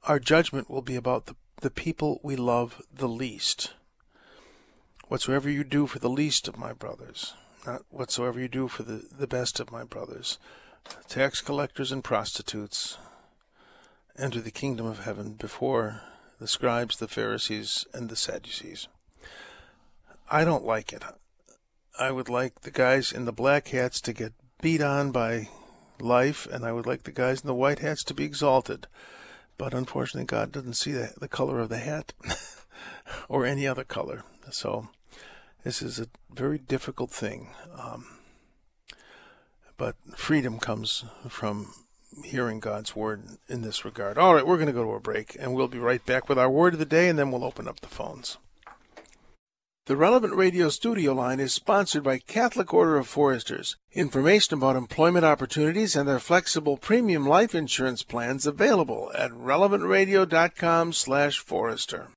[0.04, 3.74] our judgment will be about the, the people we love the least.
[5.08, 7.34] Whatsoever you do for the least of my brothers,
[7.66, 10.38] not whatsoever you do for the, the best of my brothers.
[11.08, 12.98] Tax collectors and prostitutes
[14.18, 16.02] enter the kingdom of heaven before
[16.38, 18.88] the scribes, the Pharisees, and the Sadducees.
[20.30, 21.02] I don't like it.
[21.98, 25.48] I would like the guys in the black hats to get beat on by
[26.00, 28.86] life, and I would like the guys in the white hats to be exalted.
[29.58, 32.12] But unfortunately, God doesn't see the, the color of the hat
[33.28, 34.24] or any other color.
[34.50, 34.88] So
[35.64, 37.48] this is a very difficult thing.
[37.78, 38.06] Um,
[39.76, 41.74] but freedom comes from
[42.24, 44.18] hearing God's word in this regard.
[44.18, 46.38] All right, we're going to go to a break, and we'll be right back with
[46.38, 48.38] our word of the day, and then we'll open up the phones.
[49.86, 53.76] The Relevant Radio studio line is sponsored by Catholic Order of Foresters.
[53.92, 61.40] Information about employment opportunities and their flexible premium life insurance plans available at relevantradio.com slash
[61.40, 62.10] forester.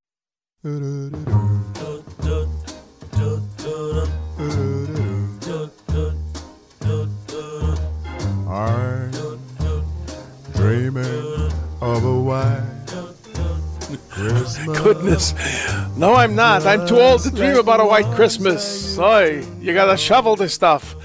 [11.85, 12.63] Of a white
[14.09, 14.79] Christmas.
[14.79, 15.33] Goodness.
[15.95, 16.65] No, I'm not.
[16.65, 18.97] I'm too old to dream about a white Christmas.
[18.97, 20.95] Oi, you gotta shovel this stuff.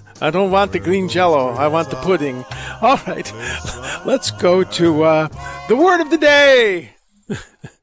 [0.20, 1.50] I don't want the green jello.
[1.50, 2.44] I want the pudding.
[2.82, 3.32] All right.
[4.04, 5.28] Let's go to uh,
[5.68, 6.96] the word of the day.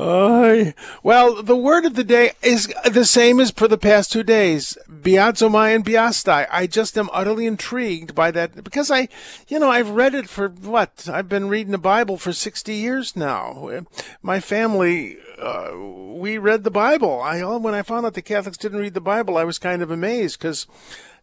[0.00, 0.72] Uh,
[1.02, 4.78] well, the word of the day is the same as for the past two days.
[4.88, 6.46] Biazomai and Biastai.
[6.50, 9.08] I just am utterly intrigued by that because I,
[9.48, 11.06] you know, I've read it for what?
[11.06, 13.82] I've been reading the Bible for 60 years now.
[14.22, 17.20] My family, uh, we read the Bible.
[17.20, 19.90] I, when I found out the Catholics didn't read the Bible, I was kind of
[19.90, 20.66] amazed because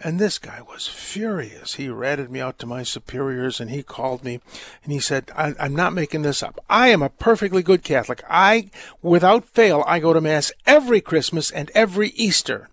[0.00, 1.74] And this guy was furious.
[1.74, 4.40] He ratted me out to my superiors and he called me
[4.82, 6.58] and he said, I, am not making this up.
[6.68, 8.22] I am a perfectly good Catholic.
[8.28, 8.70] I,
[9.02, 12.68] without fail, I go to Mass every Christmas and every Easter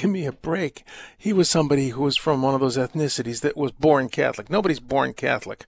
[0.00, 0.84] give me a break.
[1.16, 4.50] He was somebody who was from one of those ethnicities that was born Catholic.
[4.50, 5.64] Nobody's born Catholic.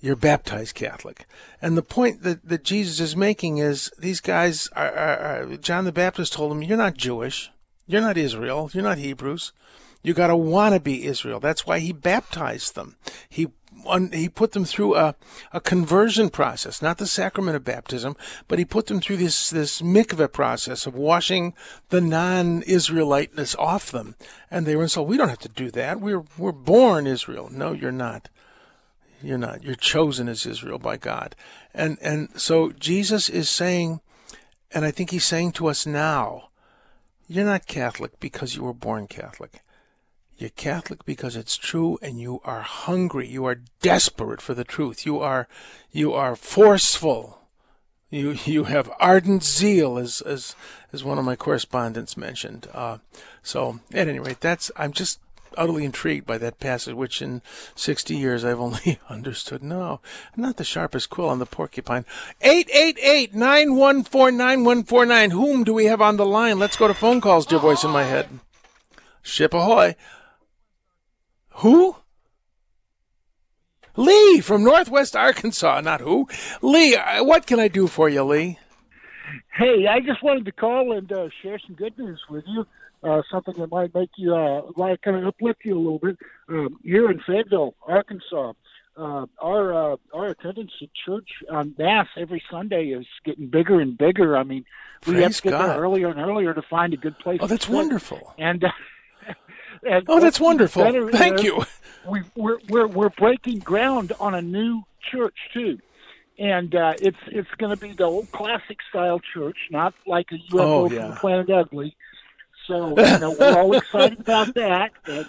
[0.00, 1.26] You're baptized Catholic.
[1.60, 5.84] And the point that, that Jesus is making is these guys are, are, are, John
[5.84, 7.50] the Baptist told them, You're not Jewish.
[7.86, 8.68] You're not Israel.
[8.72, 9.52] You're not Hebrews.
[10.02, 11.38] You got to want to be Israel.
[11.38, 12.96] That's why he baptized them.
[13.28, 13.48] He
[14.12, 15.14] he put them through a,
[15.52, 18.16] a conversion process, not the sacrament of baptism,
[18.48, 21.54] but he put them through this, this mikveh process of washing
[21.90, 24.14] the non-Israeliteness off them.
[24.50, 26.00] And they were so we don't have to do that.
[26.00, 27.48] We're, we're born Israel.
[27.50, 28.28] No, you're not.
[29.22, 29.62] You're not.
[29.62, 31.36] You're chosen as Israel by God.
[31.72, 34.00] And, and so Jesus is saying,
[34.72, 36.48] and I think he's saying to us now,
[37.28, 39.62] you're not Catholic because you were born Catholic.
[40.38, 43.28] You're Catholic because it's true and you are hungry.
[43.28, 45.06] You are desperate for the truth.
[45.06, 45.46] You are,
[45.90, 47.38] you are forceful.
[48.10, 50.56] You, you have ardent zeal as, as,
[50.92, 52.66] as one of my correspondents mentioned.
[52.72, 52.98] Uh,
[53.42, 55.20] so at any rate, that's, I'm just
[55.56, 57.42] utterly intrigued by that passage, which in
[57.74, 59.62] 60 years I've only understood.
[59.62, 60.00] No,
[60.34, 62.04] I'm not the sharpest quill on the porcupine.
[62.42, 65.30] 888-914-9149.
[65.32, 66.58] Whom do we have on the line?
[66.58, 68.28] Let's go to phone calls, dear voice in my head.
[69.22, 69.94] Ship ahoy.
[71.56, 71.96] Who?
[73.96, 76.26] Lee from Northwest Arkansas, not who.
[76.62, 78.58] Lee, uh, what can I do for you, Lee?
[79.54, 82.66] Hey, I just wanted to call and uh, share some good news with you.
[83.02, 86.16] Uh, something that might make you, uh, might kind of uplift you a little bit.
[86.48, 88.52] Um, here in Fayetteville, Arkansas,
[88.96, 93.98] uh, our uh, our attendance at church on mass every Sunday is getting bigger and
[93.98, 94.36] bigger.
[94.36, 94.64] I mean,
[95.06, 95.68] we Praise have to get God.
[95.70, 97.40] there earlier and earlier to find a good place.
[97.42, 97.74] Oh, that's sit.
[97.74, 98.34] wonderful.
[98.38, 98.70] And, uh,
[100.08, 100.82] Oh, that's wonderful.
[101.10, 101.64] Thank is you.
[102.08, 105.78] We, we're we're we're breaking ground on a new church too.
[106.38, 110.36] And uh, it's it's going to be the old classic style church, not like a
[110.54, 111.06] UFO Oh, from yeah.
[111.08, 111.96] the Planet Ugly.
[112.66, 114.92] So you know we're all excited about that.
[115.06, 115.28] And,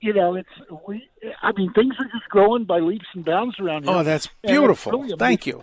[0.00, 0.48] you know, it's
[0.86, 1.08] we.
[1.42, 3.94] I mean, things are just growing by leaps and bounds around here.
[3.94, 4.92] Oh, that's beautiful.
[4.92, 5.62] really Thank you.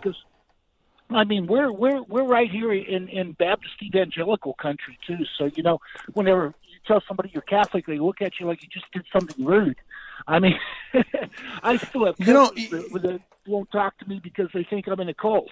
[1.10, 5.18] I mean, we're we're we're right here in in Baptist evangelical country too.
[5.38, 5.80] So you know,
[6.12, 6.54] whenever
[6.88, 9.76] tell somebody you're Catholic, they look at you like you just did something rude.
[10.26, 10.58] I mean,
[11.62, 15.00] I still have You know, that, that won't talk to me because they think I'm
[15.00, 15.48] in a cult.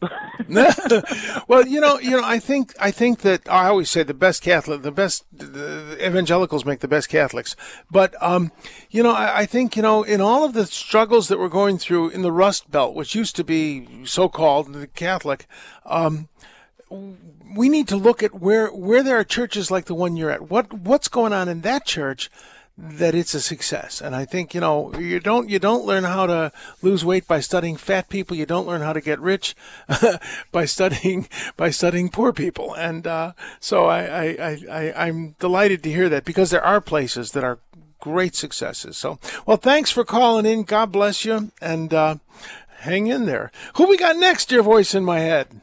[1.48, 4.42] well, you know, you know, I think I think that I always say the best
[4.42, 7.56] Catholic, the best the evangelicals make the best Catholics.
[7.90, 8.52] But um,
[8.90, 11.78] you know, I, I think you know, in all of the struggles that we're going
[11.78, 15.46] through in the Rust Belt, which used to be so-called the Catholic,
[15.84, 16.28] um,
[17.54, 20.50] we need to look at where where there are churches like the one you're at.
[20.50, 22.30] What what's going on in that church?
[22.80, 24.00] that it's a success.
[24.00, 27.40] And I think, you know, you don't, you don't learn how to lose weight by
[27.40, 28.36] studying fat people.
[28.36, 29.56] You don't learn how to get rich
[30.52, 32.74] by studying, by studying poor people.
[32.74, 36.80] And, uh, so I, I, I, I, I'm delighted to hear that because there are
[36.80, 37.58] places that are
[37.98, 38.96] great successes.
[38.96, 40.62] So, well, thanks for calling in.
[40.62, 41.50] God bless you.
[41.60, 42.16] And, uh,
[42.78, 43.50] hang in there.
[43.74, 45.60] Who we got next, dear voice in my head?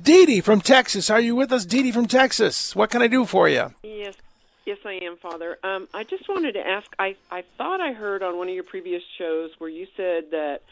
[0.00, 1.10] Dee Dee from Texas.
[1.10, 2.74] Are you with us, Dee Dee from Texas?
[2.74, 3.74] What can I do for you?
[3.82, 4.14] Yes,
[4.64, 5.58] yes, I am, Father.
[5.62, 6.90] Um, I just wanted to ask.
[6.98, 10.62] I I thought I heard on one of your previous shows where you said that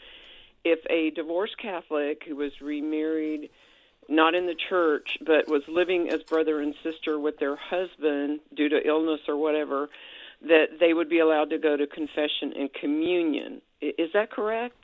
[0.63, 3.49] if a divorced Catholic who was remarried,
[4.09, 8.69] not in the church, but was living as brother and sister with their husband due
[8.69, 9.89] to illness or whatever,
[10.41, 13.61] that they would be allowed to go to confession and communion.
[13.81, 14.80] Is that correct?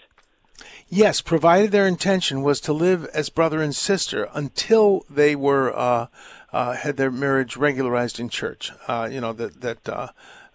[0.90, 6.08] Yes, provided their intention was to live as brother and sister until they were uh,
[6.54, 8.72] uh, had their marriage regularized in church.
[8.88, 10.08] Uh, you know that that uh,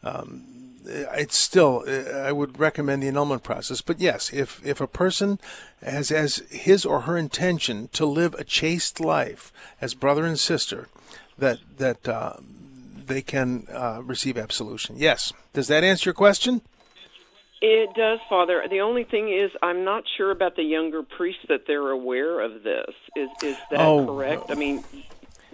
[0.02, 0.44] um,
[0.84, 1.84] it's still.
[1.86, 3.82] I would recommend the annulment process.
[3.82, 5.38] But yes, if if a person
[5.82, 10.88] has as his or her intention to live a chaste life as brother and sister,
[11.38, 12.34] that that uh,
[13.06, 14.96] they can uh, receive absolution.
[14.98, 15.32] Yes.
[15.52, 16.62] Does that answer your question?
[17.64, 18.64] It does, Father.
[18.68, 22.64] The only thing is, I'm not sure about the younger priests that they're aware of
[22.64, 22.92] this.
[23.14, 24.04] Is is that Oh.
[24.04, 24.50] correct?
[24.50, 24.82] I mean,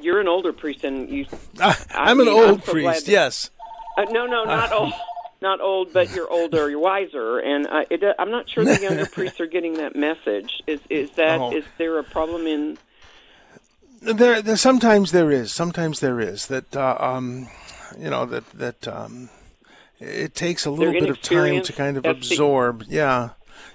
[0.01, 1.27] you're an older priest, and you.
[1.61, 3.05] I, I'm an mean, I'm old so priest.
[3.07, 3.51] that- yes.
[3.99, 4.93] Uh, no, no, not old,
[5.43, 9.07] not old, but you're older, you're wiser, and uh, it, I'm not sure the younger
[9.13, 10.63] priests are getting that message.
[10.67, 11.73] Is is that is Oh.
[11.79, 12.79] there a problem in?
[14.01, 15.53] There, there sometimes there is.
[15.53, 17.49] Sometimes there is that uh, um,
[17.99, 19.29] you know that that um,
[20.01, 22.85] it takes a little bit of time to kind of the- absorb.
[22.89, 23.31] Yeah,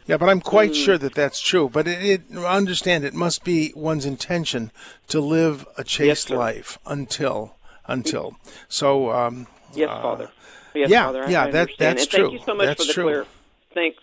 [0.05, 0.86] yeah, but I'm quite Mm.
[0.86, 1.69] sure that that's true.
[1.69, 4.71] But it, it understand it must be one's intention
[5.07, 6.38] to live a chaste sir.
[6.38, 7.55] life until
[7.88, 8.38] until.
[8.67, 10.30] So um, Yes, uh, Father.
[10.76, 11.24] Yes, yeah, Father.
[11.26, 12.32] I- yeah, I that- that's and thank true.
[12.34, 13.03] you so much That's for the true.
[13.03, 13.26] clear.
[13.74, 13.97] Thanks.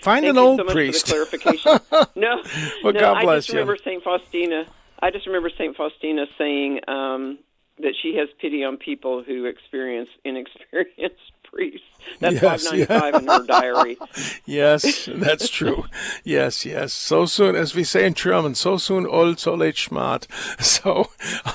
[0.00, 1.06] find Thank an old so priest.
[1.08, 1.80] for the clarification.
[2.16, 2.42] no,
[2.82, 3.54] Well, no, God I bless just you.
[3.60, 4.66] remember Saint Faustina.
[5.00, 7.38] I just remember Saint Faustina saying um,
[7.78, 11.86] that she has pity on people who experience inexperienced priests.
[12.20, 13.98] That's Yes, five ninety five in her diary.
[14.44, 15.84] Yes, that's true.
[16.24, 16.92] yes, yes.
[16.92, 20.26] So soon, as we say in German, so soon old, so late smart.
[20.60, 21.10] So,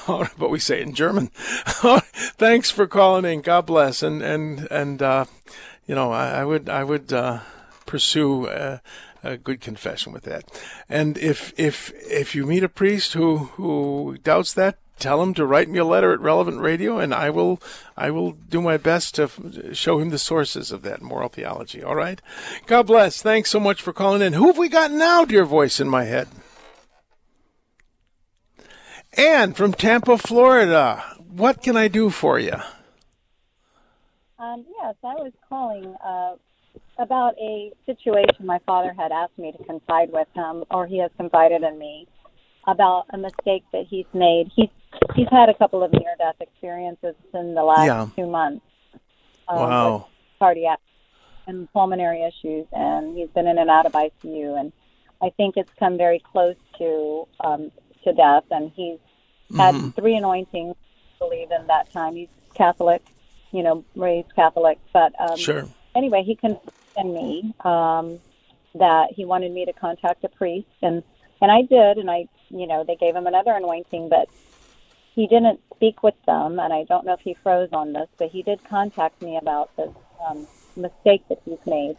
[0.07, 1.27] but we say it in German.
[2.37, 3.41] Thanks for calling in.
[3.41, 4.01] God bless.
[4.01, 5.25] And, and, and, uh,
[5.85, 7.39] you know, I, I would, I would, uh,
[7.85, 8.79] pursue uh,
[9.23, 10.43] a good confession with that.
[10.89, 15.45] And if, if, if you meet a priest who, who doubts that, tell him to
[15.45, 17.61] write me a letter at Relevant Radio, and I will
[17.95, 19.39] I will do my best to f-
[19.73, 21.83] show him the sources of that moral theology.
[21.83, 22.21] All right.
[22.65, 23.21] God bless.
[23.21, 24.33] Thanks so much for calling in.
[24.33, 26.27] Who have we got now, dear voice in my head?
[29.17, 31.03] Anne from Tampa, Florida.
[31.29, 32.53] What can I do for you?
[34.39, 36.35] Um, yes, I was calling uh,
[36.99, 41.09] about a situation my father had asked me to confide with him, or he has
[41.17, 42.07] confided in me
[42.67, 44.51] about a mistake that he's made.
[44.55, 44.69] He's
[45.15, 48.07] he's had a couple of near-death experiences in the last Yeah.
[48.15, 48.63] two months.
[49.49, 50.07] um, Wow.
[50.39, 50.79] cardiac
[51.47, 54.73] and pulmonary issues, and he's been in and out of ICU, and
[55.21, 57.71] I think it's come very close to um,
[58.03, 58.43] to death.
[58.51, 58.99] And he's
[59.57, 59.95] had Mhm.
[59.95, 60.75] three anointings,
[61.21, 62.15] I believe, in that time.
[62.17, 63.01] He's Catholic,
[63.51, 65.65] you know, raised Catholic, but um, Sure.
[65.95, 66.67] anyway, he confessed
[66.97, 68.19] in me um,
[68.75, 71.03] that he wanted me to contact a priest, and
[71.41, 74.27] and I did, and I, you know, they gave him another anointing, but
[75.17, 78.29] he didn't speak with them, and I don't know if he froze on this, but
[78.29, 79.89] he did contact me about this
[80.29, 81.97] um, mistake that he's made.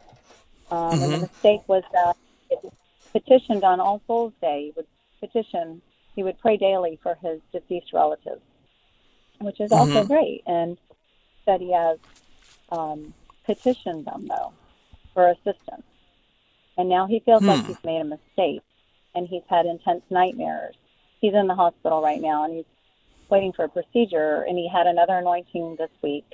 [0.70, 1.22] Um, And the Mhm.
[1.22, 2.16] mistake was that
[2.50, 2.72] it
[3.12, 4.66] petitioned on All Souls Day.
[4.66, 4.86] He would
[5.20, 5.82] petition,
[6.14, 8.42] he would pray daily for his deceased relatives,
[9.40, 10.06] which is also Mhm.
[10.06, 10.44] great.
[10.46, 10.78] And
[11.46, 11.98] that he has
[12.70, 13.14] um,
[13.44, 14.52] petitioned them, though,
[15.14, 15.82] for assistance.
[16.76, 17.66] And now he feels like Hmm.
[17.66, 18.62] he's made a mistake
[19.14, 20.76] and he's had intense nightmares.
[21.20, 22.66] He's in the hospital right now and he's
[23.30, 26.24] waiting for a procedure and he had another anointing this week.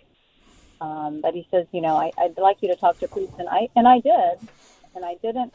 [0.80, 3.32] Um, but he says, you know, I, I'd like you to talk to a priest,
[3.38, 4.48] and I and I did,
[4.94, 5.52] and I didn't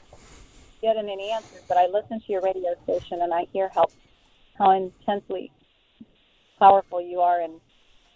[0.82, 1.62] get any answers.
[1.68, 3.90] But I listened to your radio station, and I hear how
[4.58, 5.52] how intensely
[6.58, 7.60] powerful you are, and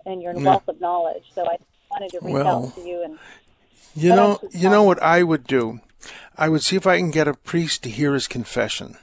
[0.06, 0.46] and your Yeah.
[0.46, 1.24] wealth of knowledge.
[1.36, 1.58] So I
[1.92, 3.20] wanted to reach Well, out to you and
[3.96, 5.80] You know, you know what I would do?
[6.36, 8.98] I would see if I can get a priest to hear his confession,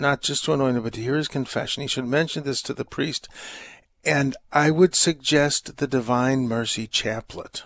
[0.00, 1.82] not just to anoint him, but to hear his confession.
[1.82, 3.28] He should mention this to the priest,
[4.04, 7.62] and I would suggest the Divine Mercy Chaplet.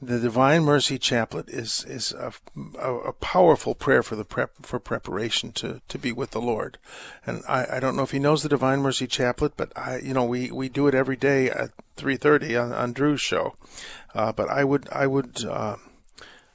[0.00, 2.32] The Divine Mercy Chaplet is is a,
[2.78, 6.78] a, a powerful prayer for the prep for preparation to, to be with the Lord,
[7.26, 10.14] and I, I don't know if he knows the Divine Mercy Chaplet, but I you
[10.14, 13.56] know we, we do it every day at three thirty on, on Drew's show,
[14.14, 15.76] uh, but I would I would uh,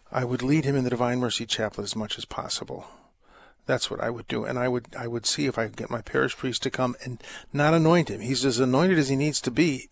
[0.10, 2.88] I would lead him in the Divine Mercy Chaplet as much as possible.
[3.66, 5.90] That's what I would do, and I would I would see if I could get
[5.90, 8.20] my parish priest to come and not anoint him.
[8.20, 9.88] He's as anointed as he needs to be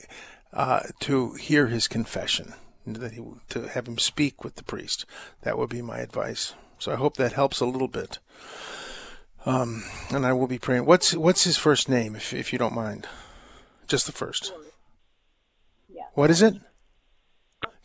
[0.51, 2.53] uh, to hear his confession,
[2.85, 5.05] that he to have him speak with the priest.
[5.43, 6.53] That would be my advice.
[6.79, 8.19] So I hope that helps a little bit.
[9.45, 10.85] Um, and I will be praying.
[10.85, 13.07] What's what's his first name, if if you don't mind?
[13.87, 14.53] Just the first.
[15.89, 16.03] Yeah.
[16.13, 16.55] What is it?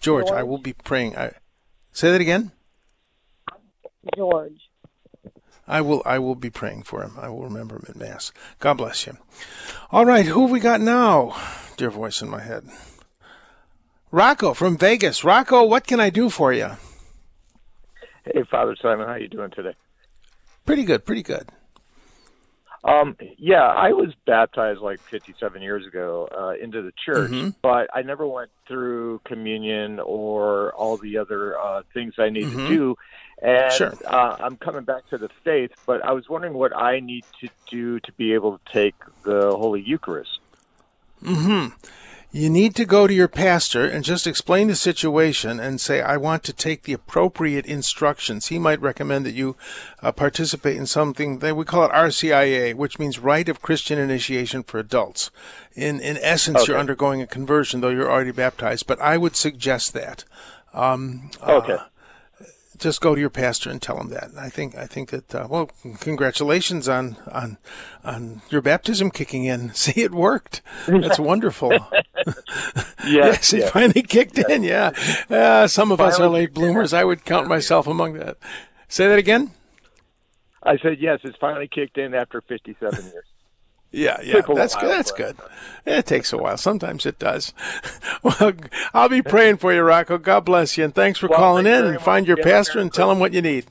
[0.00, 0.30] George.
[0.30, 1.16] I will be praying.
[1.16, 1.32] I,
[1.92, 2.52] say that again.
[4.16, 4.65] George.
[5.68, 7.12] I will I will be praying for him.
[7.20, 8.32] I will remember him at Mass.
[8.60, 9.16] God bless you.
[9.90, 11.36] All right, who have we got now?
[11.76, 12.64] Dear voice in my head.
[14.10, 15.24] Rocco from Vegas.
[15.24, 16.70] Rocco, what can I do for you?
[18.24, 19.74] Hey, Father Simon, how you doing today?
[20.64, 21.48] Pretty good, pretty good.
[22.84, 27.54] Um, yeah, I was baptized like 57 years ago uh, into the church, Mhm.
[27.60, 32.56] but I never went through communion or all the other uh, things I need Mhm.
[32.56, 32.96] to do.
[33.42, 33.94] And Sure.
[34.06, 37.48] uh, I'm coming back to the faith, but I was wondering what I need to
[37.70, 40.40] do to be able to take the Holy Eucharist.
[41.22, 41.66] hmm
[42.32, 46.16] You need to go to your pastor and just explain the situation and say, I
[46.18, 48.48] want to take the appropriate instructions.
[48.48, 49.56] He might recommend that you
[50.02, 54.62] uh, participate in something that we call it RCIA, which means Rite of Christian Initiation
[54.64, 55.30] for Adults.
[55.74, 59.92] In, in essence, you're undergoing a conversion, though you're already baptized, but I would suggest
[59.94, 60.24] that.
[60.74, 61.72] Um, Okay.
[61.74, 61.84] uh,
[62.78, 64.30] just go to your pastor and tell him that.
[64.38, 65.70] I think I think that uh, well,
[66.00, 67.58] congratulations on on
[68.04, 69.72] on your baptism kicking in.
[69.74, 70.62] See, it worked.
[70.86, 71.72] That's wonderful.
[73.06, 73.70] yes, it yeah.
[73.70, 74.62] finally kicked in.
[74.62, 74.92] Yeah,
[75.30, 76.92] uh, some of us are late bloomers.
[76.92, 78.36] I would count myself among that.
[78.88, 79.52] Say that again.
[80.62, 83.24] I said, yes, it's finally kicked in after 57 years.
[83.92, 84.90] Yeah, yeah, that's while, good.
[84.90, 85.36] That's but- good.
[85.86, 86.56] It takes a while.
[86.56, 87.52] Sometimes it does.
[88.22, 88.54] Well,
[88.92, 90.18] I'll be praying for you, Rocco.
[90.18, 91.82] God bless you, and thanks for Well, calling thank in.
[91.84, 93.66] very And find your You pastor Merry and tell him what you need.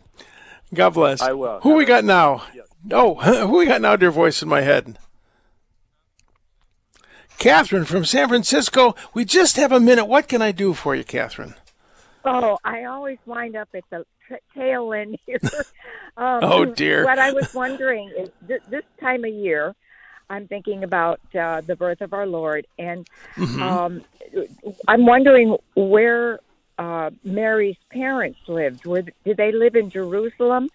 [0.74, 1.22] God bless.
[1.22, 1.59] I will.
[1.61, 2.43] Who Have we a- got now?
[2.91, 3.16] Oh,
[3.47, 3.97] who we got now?
[3.97, 4.97] Dear voice in my head.
[7.38, 8.95] Catherine from San Francisco.
[9.13, 10.05] We just have a minute.
[10.05, 11.55] What can I do for you, Catherine?
[12.24, 15.39] Oh, I always wind up at the t- tail end here.
[16.18, 17.03] um, Oh, dear.
[17.03, 19.76] What I was wondering is th- this time of year,
[20.30, 23.05] I'm thinking about uh, the birth of our Lord, and
[23.38, 23.61] Mhm.
[23.61, 24.01] um,
[24.88, 26.39] I'm wondering where
[26.78, 28.86] uh, Mary's parents lived.
[28.86, 30.69] Were, did they live in Jerusalem?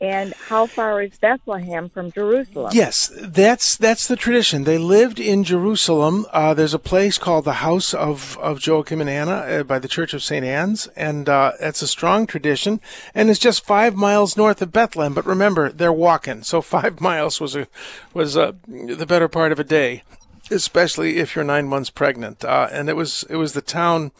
[0.00, 2.70] And how far is Bethlehem from Jerusalem?
[2.72, 4.62] Yes, that's that's the tradition.
[4.62, 6.24] They lived in Jerusalem.
[6.32, 9.88] Uh, there's a place called the House of, of Joachim and Anna uh, by the
[9.88, 10.44] Church of St.
[10.44, 12.80] Anne's, and uh, that's a strong tradition.
[13.12, 15.14] And it's just five miles north of Bethlehem.
[15.14, 17.66] But remember, they're walking, so five miles was a
[18.14, 20.04] was uh, the better part of a day,
[20.48, 22.44] especially if you're nine months pregnant.
[22.44, 24.12] Uh, and it was it was the town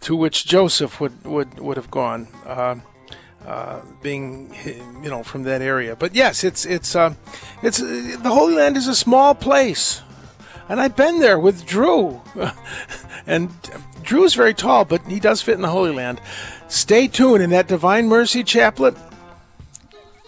[0.00, 2.28] to which Joseph would would would have gone.
[3.48, 4.54] Uh, being
[5.02, 5.96] you know from that area.
[5.96, 7.14] But yes, it's it's uh,
[7.62, 10.02] it's the Holy Land is a small place,
[10.68, 12.20] and I've been there with Drew,
[13.26, 13.48] and
[14.02, 16.20] Drew's very tall, but he does fit in the Holy Land.
[16.68, 18.94] Stay tuned in that Divine Mercy Chaplet.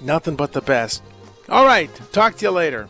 [0.01, 1.03] Nothing but the best.
[1.51, 2.89] All right, talk to you later.